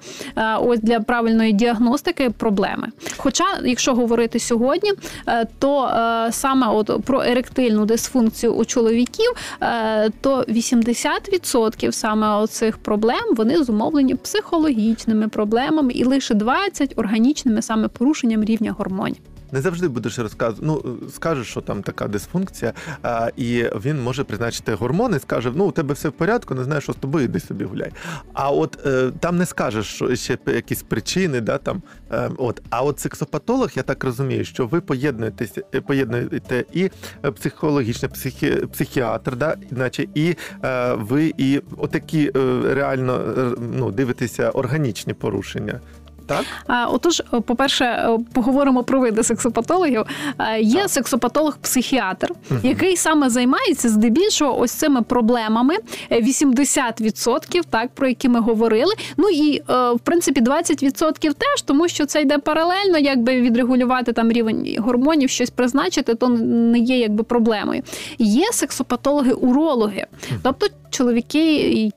Ось 0.61 0.81
для 0.81 1.01
правильної 1.01 1.53
діагностики 1.53 2.31
проблеми. 2.37 2.89
Хоча, 3.17 3.45
якщо 3.65 3.95
говорити 3.95 4.39
сьогодні, 4.39 4.93
е, 5.29 5.47
то 5.59 5.87
е, 5.87 6.33
саме 6.33 6.67
от 6.69 7.05
про 7.05 7.23
еректильну 7.23 7.87
дисфункцію 7.87 8.53
у 8.53 8.65
чоловіків, 8.65 9.33
е, 9.61 10.11
то 10.21 10.45
80% 10.49 11.93
саме 11.93 12.29
оцих 12.37 12.79
проблем 12.79 13.25
вони 13.37 13.65
зумовлені 13.65 14.15
психологічними 14.15 15.29
проблемами 15.29 15.93
і 15.93 16.05
лише 16.05 16.35
20 16.35 16.93
органічними 16.97 17.63
саме 17.63 17.89
порушенням 17.89 18.45
рівня 18.45 18.75
гормонів. 18.79 19.34
Не 19.55 19.61
завжди 19.61 19.89
будеш 19.89 20.19
розказувати. 20.19 20.67
Ну 20.67 20.99
скажеш, 21.11 21.47
що 21.47 21.61
там 21.61 21.83
така 21.83 22.09
дисфункція, 22.09 22.73
а, 23.03 23.31
і 23.37 23.65
він 23.85 24.03
може 24.03 24.25
призначити 24.25 24.75
гормони, 24.75 25.19
скаже: 25.19 25.53
ну 25.55 25.65
у 25.65 25.71
тебе 25.71 25.95
все 25.95 26.09
в 26.09 26.13
порядку, 26.13 26.55
не 26.55 26.65
знаю, 26.65 26.81
що 26.81 26.93
з 26.93 26.97
тобою, 26.97 27.25
іди 27.25 27.41
собі 27.41 27.65
гуляй. 27.65 27.93
А 28.33 28.51
от 28.51 28.87
е, 28.87 29.13
там 29.21 29.39
не 29.39 29.47
скажеш, 29.47 29.87
що 29.87 30.17
ще 30.17 30.39
якісь 30.47 30.83
причини, 30.83 31.41
да 31.41 31.59
там. 31.59 31.83
Е, 32.13 32.31
от, 32.37 32.63
а 32.71 32.83
от 32.83 33.01
сексопатолог, 33.01 33.71
я 33.75 33.83
так 33.83 34.05
розумію, 34.05 34.45
що 34.45 34.67
ви 34.67 34.81
поєднуєтеся, 34.81 35.63
е, 35.75 35.81
поєднуєте 35.81 36.65
і 36.73 36.91
е, 37.25 37.31
психологічний 37.31 38.11
психі, 38.11 38.51
психіатр, 38.51 39.37
да, 39.37 39.57
наче 39.71 40.07
і 40.15 40.37
е, 40.65 40.95
ви 40.95 41.33
і 41.39 41.63
отакі 41.77 42.33
е, 42.37 42.61
реально 42.75 43.21
ну, 43.59 43.91
дивитеся 43.91 44.51
органічні 44.51 45.15
порушення. 45.15 45.81
Так, 46.27 46.45
А, 46.67 46.87
Отож, 46.87 47.23
е, 47.35 47.41
по-перше, 47.41 47.85
е, 47.85 48.19
поговоримо 48.33 48.83
про 48.83 49.01
види 49.01 49.23
сексопатологів. 49.23 50.03
Е, 50.39 50.61
Є 50.61 50.81
Так. 50.81 50.89
сексопатолог-психіатр, 50.91 52.29
Мгм. 52.51 52.61
який 52.63 52.97
саме 52.97 53.31
займається 53.31 53.89
здебільшого 53.89 54.59
ось 54.61 54.73
цими 54.73 55.03
проблемами. 55.03 55.75
Е, 56.13 56.21
80% 56.21 57.65
так 57.71 57.91
про 57.95 58.09
які 58.09 58.29
ми 58.29 58.41
говорили. 58.41 58.95
Ну 59.17 59.29
і 59.29 59.63
в 59.69 59.99
принципі 60.03 60.41
20% 60.41 61.35
теж, 61.35 61.63
тому 61.65 61.89
що 61.89 62.07
це 62.07 62.23
йде 62.23 62.39
паралельно, 62.39 62.99
якби 62.99 63.41
відрегулювати 63.41 64.13
там 64.13 64.33
рівень 64.33 64.77
гормонів, 64.79 65.31
щось 65.31 65.51
призначити, 65.51 66.15
то 66.15 66.29
не 66.29 66.79
є 66.79 66.99
якби 66.99 67.23
проблемою. 67.25 67.83
Є 68.19 68.45
сексопатологи-урологи, 68.53 70.05
тобто 70.43 70.67
чоловіки, 70.91 71.91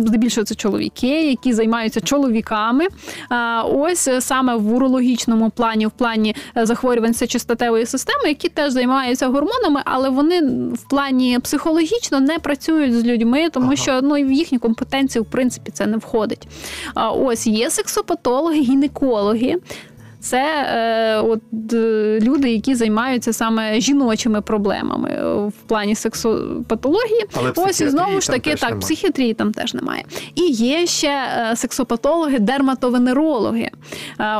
здебільшого 0.00 0.44
це 0.44 0.54
чоловіки, 0.54 1.28
які 1.28 1.52
займаються 1.52 2.00
чоловіками. 2.00 2.84
Ось 3.74 4.08
е, 4.08 4.20
саме 4.20 4.56
в 4.56 4.74
урологічному 4.74 5.50
плані, 5.50 5.86
в 5.86 5.90
плані 5.90 6.34
е, 6.56 6.66
захворювань 6.66 7.14
сечостатевої 7.14 7.86
системи, 7.86 8.28
які 8.28 8.48
теж 8.48 8.72
займаються 8.72 9.26
гормонами, 9.26 9.82
але 9.84 10.08
вони 10.08 10.40
в 10.72 10.88
плані 10.88 11.38
психологічно 11.38 12.20
не 12.20 12.38
працюють 12.38 12.94
з 12.94 13.04
людьми, 13.04 13.50
тому 13.50 13.66
Ага. 13.66 13.76
що 13.76 14.00
ну 14.02 14.14
в 14.14 14.32
їхні 14.32 14.58
компетенції 14.58 15.22
в 15.22 15.26
принципі 15.26 15.70
це 15.70 15.86
не 15.86 15.96
входить. 15.96 16.48
Ось 17.14 17.46
є 17.46 17.70
сексопатологи, 17.70 18.60
гінекологи. 18.60 19.56
Це 20.28 20.66
е, 20.68 21.20
от 21.20 21.40
е, 21.72 22.18
люди, 22.22 22.52
які 22.52 22.74
займаються 22.74 23.32
саме 23.32 23.80
жіночими 23.80 24.40
проблемами 24.40 25.08
е, 25.10 25.34
в 25.34 25.52
плані 25.66 25.94
сексопатології. 25.94 27.24
але 27.34 27.52
Ось 27.56 27.80
і 27.80 27.88
знову 27.88 28.20
ж 28.20 28.26
таки 28.26 28.54
так, 28.54 28.80
психіатрії 28.80 29.34
там 29.34 29.52
теж 29.52 29.74
немає. 29.74 30.04
І 30.34 30.42
є 30.50 30.86
ще 30.86 31.08
е, 31.08 31.56
сексопатологи, 31.56 32.38
дерматовенерологи, 32.38 33.70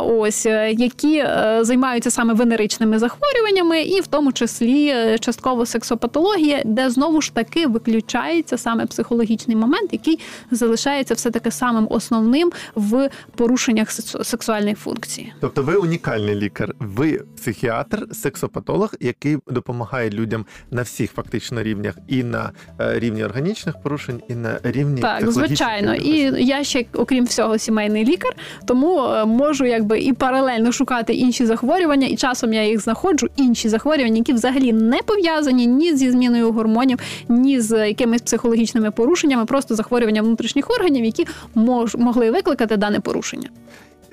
ось 0.04 0.46
які 0.70 1.24
займаються 1.60 2.10
саме 2.10 2.34
венеричними 2.34 2.98
захворюваннями, 2.98 3.82
і 3.82 4.00
в 4.00 4.06
тому 4.06 4.32
числі 4.32 4.94
частково 5.20 5.66
сексопатологія, 5.66 6.62
де 6.64 6.90
знову 6.90 7.20
ж 7.20 7.34
таки 7.34 7.66
виключається 7.66 8.58
саме 8.58 8.86
психологічний 8.86 9.56
момент, 9.56 9.92
який 9.92 10.18
залишається 10.50 11.14
все 11.14 11.30
таки 11.30 11.50
самим 11.50 11.86
основним 11.90 12.52
в 12.74 13.10
порушеннях 13.36 13.90
сексуальної 14.22 14.74
функції. 14.74 15.32
Тобто 15.40 15.62
ви 15.62 15.77
унікальний 15.78 16.34
лікар, 16.34 16.74
ви 16.78 17.20
психіатр, 17.36 18.06
сексопатолог, 18.12 18.94
який 19.00 19.38
допомагає 19.46 20.10
людям 20.10 20.46
на 20.70 20.82
всіх 20.82 21.12
фактично 21.12 21.62
рівнях, 21.62 21.94
і 22.08 22.22
на 22.22 22.52
е, 22.80 22.98
рівні 22.98 23.24
органічних 23.24 23.82
порушень, 23.82 24.22
і 24.28 24.34
на 24.34 24.60
рівні 24.62 25.00
Так, 25.00 25.30
звичайно. 25.30 25.94
І 25.94 26.44
я 26.46 26.64
ще, 26.64 26.84
окрім 26.92 27.24
всього, 27.24 27.58
сімейний 27.58 28.04
лікар, 28.04 28.36
тому 28.66 29.04
е, 29.04 29.24
можу 29.24 29.64
якби 29.64 30.00
і 30.00 30.12
паралельно 30.12 30.72
шукати 30.72 31.14
інші 31.14 31.46
захворювання, 31.46 32.06
і 32.06 32.16
часом 32.16 32.52
я 32.52 32.64
їх 32.64 32.80
знаходжу, 32.80 33.28
інші 33.36 33.68
захворювання, 33.68 34.16
які 34.16 34.32
взагалі 34.32 34.72
не 34.72 34.98
пов'язані 34.98 35.66
ні 35.66 35.96
зі 35.96 36.10
зміною 36.10 36.52
гормонів, 36.52 36.98
ні 37.28 37.60
з 37.60 37.88
якимись 37.88 38.22
психологічними 38.22 38.90
порушеннями, 38.90 39.44
просто 39.44 39.74
захворювання 39.74 40.22
внутрішніх 40.22 40.70
органів, 40.70 41.04
які 41.04 41.26
мож, 41.54 41.94
могли 41.94 42.30
викликати 42.30 42.76
дане 42.76 43.00
порушення. 43.00 43.48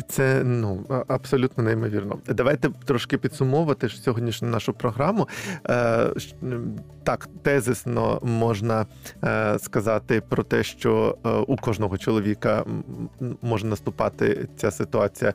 Це 0.07 0.43
ну 0.43 0.85
абсолютно 1.07 1.63
неймовірно. 1.63 2.17
Давайте 2.27 2.69
трошки 2.85 3.17
підсумовувати 3.17 3.89
сьогоднішню 3.89 4.47
нашу 4.47 4.73
програму. 4.73 5.27
Е, 5.69 6.11
так, 7.03 7.29
тезисно 7.41 8.19
можна 8.23 8.85
е, 9.23 9.59
сказати 9.59 10.21
про 10.29 10.43
те, 10.43 10.63
що 10.63 11.17
е, 11.25 11.29
у 11.29 11.55
кожного 11.55 11.97
чоловіка 11.97 12.65
може 13.41 13.67
наступати 13.67 14.47
ця 14.57 14.71
ситуація, 14.71 15.33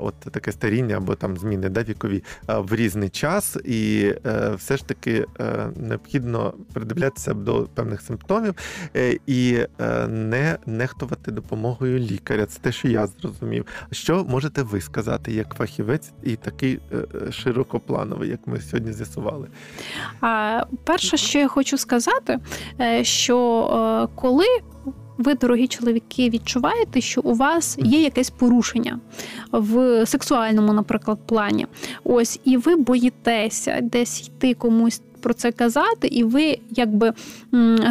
от 0.00 0.14
таке 0.14 0.52
старіння 0.52 0.96
або 0.96 1.14
там 1.14 1.36
зміни 1.36 1.68
да, 1.68 1.82
вікові 1.82 2.24
в 2.48 2.74
різний 2.74 3.08
час, 3.08 3.56
і 3.64 4.14
все 4.56 4.76
ж 4.76 4.86
таки 4.86 5.26
необхідно 5.76 6.54
придивлятися 6.72 7.34
до 7.34 7.68
певних 7.74 8.00
симптомів 8.00 8.54
і 9.26 9.58
не 10.08 10.58
нехтувати 10.66 11.30
допомогою 11.30 11.98
лікаря. 11.98 12.46
Це 12.46 12.60
те, 12.60 12.72
що 12.72 12.88
я 12.88 13.06
зрозумів. 13.06 13.66
Що 13.90 14.24
можете 14.24 14.62
ви 14.62 14.80
сказати 14.80 15.32
як 15.32 15.54
фахівець 15.54 16.12
і 16.22 16.36
такий 16.36 16.80
е, 16.92 16.96
е, 16.96 17.32
широкоплановий, 17.32 18.30
як 18.30 18.40
ми 18.46 18.60
сьогодні 18.60 18.92
з'ясували? 18.92 19.48
А 20.20 20.62
перше, 20.84 21.16
що 21.16 21.38
я 21.38 21.48
хочу 21.48 21.78
сказати, 21.78 22.38
е, 22.80 23.04
що 23.04 24.08
коли 24.14 24.46
ви, 25.18 25.34
дорогі 25.34 25.68
чоловіки, 25.68 26.30
відчуваєте, 26.30 27.00
що 27.00 27.20
у 27.20 27.34
вас 27.34 27.78
є 27.78 28.02
якесь 28.02 28.30
порушення 28.30 29.00
в 29.52 30.06
сексуальному, 30.06 30.72
наприклад, 30.72 31.18
плані, 31.26 31.66
ось 32.04 32.40
і 32.44 32.56
ви 32.56 32.76
боїтеся 32.76 33.80
десь 33.82 34.28
йти 34.28 34.54
комусь. 34.54 35.02
Про 35.20 35.34
це 35.34 35.52
казати, 35.52 36.08
і 36.08 36.24
ви 36.24 36.58
якби 36.70 37.12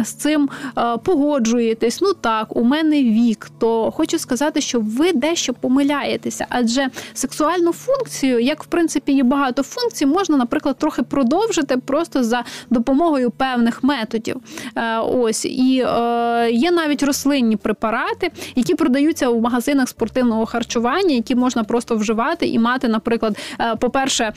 з 0.04 0.12
цим 0.12 0.48
е, 0.78 0.96
погоджуєтесь. 1.04 2.00
Ну 2.00 2.12
так, 2.12 2.56
у 2.56 2.64
мене 2.64 3.02
вік, 3.02 3.50
то 3.58 3.90
хочу 3.90 4.18
сказати, 4.18 4.60
що 4.60 4.80
ви 4.80 5.12
дещо 5.12 5.54
помиляєтеся, 5.54 6.46
адже 6.48 6.88
сексуальну 7.14 7.72
функцію, 7.72 8.38
як 8.38 8.64
в 8.64 8.66
принципі 8.66 9.12
є 9.12 9.22
багато 9.22 9.62
функцій, 9.62 10.06
можна, 10.06 10.36
наприклад, 10.36 10.78
трохи 10.78 11.02
продовжити 11.02 11.76
просто 11.76 12.24
за 12.24 12.44
допомогою 12.70 13.30
певних 13.30 13.84
методів. 13.84 14.36
Е, 14.76 14.98
Ось 14.98 15.44
і 15.44 15.84
е, 15.86 16.50
є 16.50 16.70
навіть 16.70 17.02
рослинні 17.02 17.56
препарати, 17.56 18.30
які 18.56 18.74
продаються 18.74 19.28
у 19.28 19.40
магазинах 19.40 19.88
спортивного 19.88 20.46
харчування, 20.46 21.14
які 21.14 21.34
можна 21.34 21.64
просто 21.64 21.96
вживати 21.96 22.46
і 22.46 22.58
мати, 22.58 22.88
наприклад, 22.88 23.38
по-перше, 23.80 24.32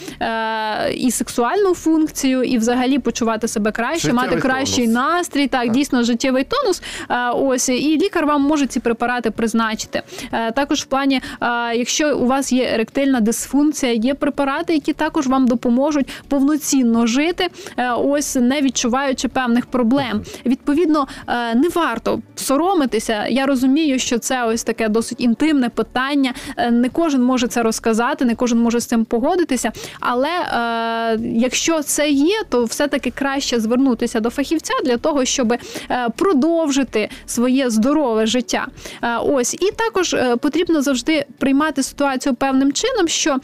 і 0.96 1.12
сексуальну 1.12 1.74
функцію, 1.74 2.44
і 2.44 2.58
взагалі 2.58 2.81
почувати 3.00 3.48
себе 3.48 3.72
краще, 3.72 4.00
Життєвий 4.00 4.26
мати 4.30 4.42
кращий 4.42 4.86
тонус. 4.86 4.96
настрій, 4.96 5.48
так, 5.48 5.62
Так. 5.64 5.72
дійсно 5.72 6.04
життєвий 6.04 6.44
тонус. 6.44 6.82
Е, 7.10 7.30
Ось 7.30 7.70
і 7.70 7.98
лікар 7.98 8.26
вам 8.26 8.42
може 8.42 8.68
ці 8.68 8.80
препарати 8.80 9.32
призначити. 9.32 10.02
Е, 10.32 10.52
Також 10.52 10.82
в 10.82 10.86
плані, 10.86 11.22
е, 11.42 11.76
якщо 11.76 12.18
у 12.18 12.26
вас 12.26 12.52
є 12.52 12.64
еректильна 12.74 13.20
дисфункція, 13.20 13.94
є 13.94 14.14
препарати, 14.14 14.74
які 14.74 14.94
також 14.94 15.28
вам 15.28 15.48
допоможуть 15.48 16.10
повноцінно 16.28 17.08
жити, 17.08 17.48
ось 17.98 18.36
не 18.36 18.62
відчуваючи 18.62 19.28
певних 19.28 19.66
проблем. 19.66 20.22
Відповідно, 20.46 21.08
не 21.56 21.70
варто 21.76 22.20
соромитися. 22.36 23.28
Я 23.28 23.46
розумію, 23.46 24.00
що 24.00 24.20
це 24.20 24.46
ось 24.46 24.64
таке 24.64 24.90
досить 24.90 25.22
інтимне 25.22 25.70
питання. 25.70 26.34
Не 26.72 26.90
кожен 26.90 27.24
може 27.24 27.48
це 27.48 27.64
розказати, 27.64 28.26
не 28.26 28.36
кожен 28.36 28.60
може 28.60 28.80
з 28.80 28.86
цим 28.86 29.06
погодитися. 29.06 29.72
Але 30.00 30.30
якщо 31.22 31.82
це 31.84 32.10
є, 32.10 32.36
то 32.50 32.66
все-таки 32.72 33.12
краще 33.12 33.60
звернутися 33.60 34.20
до 34.20 34.30
фахівця 34.30 34.74
для 34.86 34.98
того, 34.98 35.26
щоб 35.26 35.54
е, 35.54 35.60
продовжити 36.16 37.10
своє 37.26 37.70
здорове 37.70 38.26
життя. 38.26 38.68
Е, 39.02 39.18
ось 39.18 39.54
і 39.54 39.72
також 39.72 40.14
е, 40.14 40.36
потрібно 40.36 40.82
завжди 40.82 41.26
приймати 41.38 41.84
ситуацію 41.84 42.36
певним 42.36 42.74
чином, 42.74 43.08
що 43.08 43.38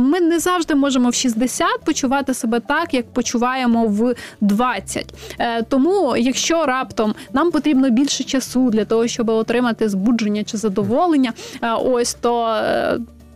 ми 0.00 0.20
не 0.20 0.38
завжди 0.38 0.74
можемо 0.74 1.08
в 1.08 1.14
60 1.14 1.68
почувати 1.84 2.34
себе 2.34 2.60
так, 2.60 2.94
як 2.94 3.12
почуваємо 3.12 3.86
в 3.86 4.14
20. 4.40 5.14
Е, 5.38 5.62
Тому, 5.62 6.16
якщо 6.16 6.66
раптом 6.66 7.14
нам 7.32 7.50
потрібно 7.50 7.90
більше 7.90 8.24
часу 8.24 8.70
для 8.70 8.84
того, 8.84 9.08
щоб 9.08 9.28
отримати 9.28 9.88
збудження 9.88 10.44
чи 10.44 10.56
задоволення, 10.56 11.32
ось 11.84 12.14
то. 12.14 12.56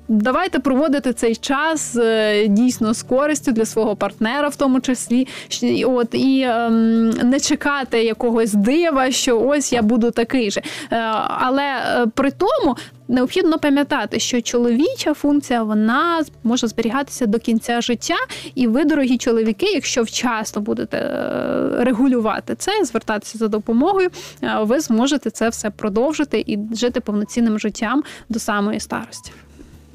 Давайте 0.09 0.59
проводити 0.59 1.13
цей 1.13 1.37
час 1.37 1.97
е, 1.97 2.47
дійсно 2.49 2.95
з 2.95 3.03
користю 3.03 3.53
для 3.53 3.65
свого 3.65 3.97
партнера, 3.97 4.49
в 4.49 4.57
тому 4.57 4.81
числі. 4.81 5.27
От 5.87 6.15
і 6.15 6.43
ем, 6.43 7.11
не 7.11 7.41
чекати 7.41 8.05
якогось 8.05 8.53
дива, 8.55 9.11
що 9.11 9.41
ось 9.41 9.73
я 9.73 9.83
буду 9.83 10.11
такий 10.11 10.51
же. 10.51 10.61
Е, 10.61 10.97
але 11.29 11.63
е, 11.63 12.07
при 12.15 12.31
тому 12.31 12.77
необхідно 13.09 13.59
пам'ятати, 13.59 14.19
що 14.21 14.43
чоловіча 14.43 15.15
функція 15.15 15.63
вона 15.63 16.25
може 16.45 16.67
зберігатися 16.67 17.27
до 17.27 17.39
кінця 17.39 17.81
життя, 17.81 18.17
і 18.55 18.67
ви, 18.67 18.85
дорогі 18.85 19.19
чоловіки, 19.19 19.67
якщо 19.67 20.03
вчасно 20.03 20.63
будете 20.63 20.99
е, 20.99 21.85
регулювати 21.85 22.55
це, 22.55 22.85
звертатися 22.85 23.39
за 23.39 23.49
допомогою, 23.49 24.09
е, 24.43 24.59
ви 24.61 24.81
зможете 24.81 25.31
це 25.31 25.49
все 25.49 25.71
продовжити 25.71 26.45
і 26.47 26.59
жити 26.73 27.01
повноцінним 27.01 27.59
життям 27.59 28.03
до 28.29 28.39
самої 28.39 28.81
старості. 28.81 29.33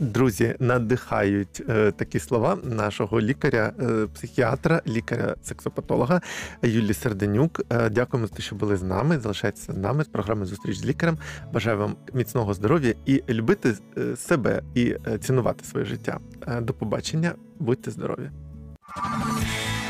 Друзі, 0.04 0.56
надихають 0.60 1.64
е, 1.70 1.92
такі 1.92 2.20
слова 2.20 2.58
нашого 2.64 3.22
лікаря, 3.22 3.74
е, 3.80 4.08
психіатра, 4.14 4.82
лікаря-сексопатолога 4.88 6.22
Юлії 6.62 6.94
Серденюк. 6.94 7.62
Е, 7.70 7.90
дякуємо 7.90 8.28
за 8.28 8.36
те, 8.36 8.42
що 8.42 8.56
були 8.56 8.78
з 8.78 8.84
нами. 8.84 9.20
Залишайтеся 9.20 9.74
з 9.74 9.78
нами 9.78 10.04
з 10.04 10.08
програми 10.08 10.46
Зустріч 10.46 10.78
з 10.78 10.86
лікарем. 10.86 11.18
Бажаю 11.54 11.78
вам 11.78 11.96
міцного 12.14 12.54
здоров'я 12.54 12.94
і 13.06 13.24
любити 13.30 13.74
е, 13.98 14.16
себе 14.16 14.62
і 14.76 14.96
е, 15.08 15.18
цінувати 15.18 15.66
своє 15.66 15.86
життя. 15.86 16.20
Е, 16.48 16.62
до 16.62 16.74
побачення, 16.74 17.36
будьте 17.60 17.92
здорові! 17.92 18.30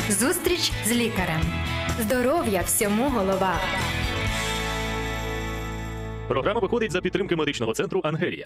Зустріч 0.10 0.72
з 0.86 0.92
лікарем. 0.92 1.42
Здоров'я 2.02 2.62
всьому 2.62 3.10
голова. 3.10 3.54
Програма 6.28 6.60
виходить 6.60 6.92
за 6.92 7.02
підтримки 7.02 7.36
медичного 7.36 7.74
центру 7.74 8.02
Ангелія. 8.04 8.42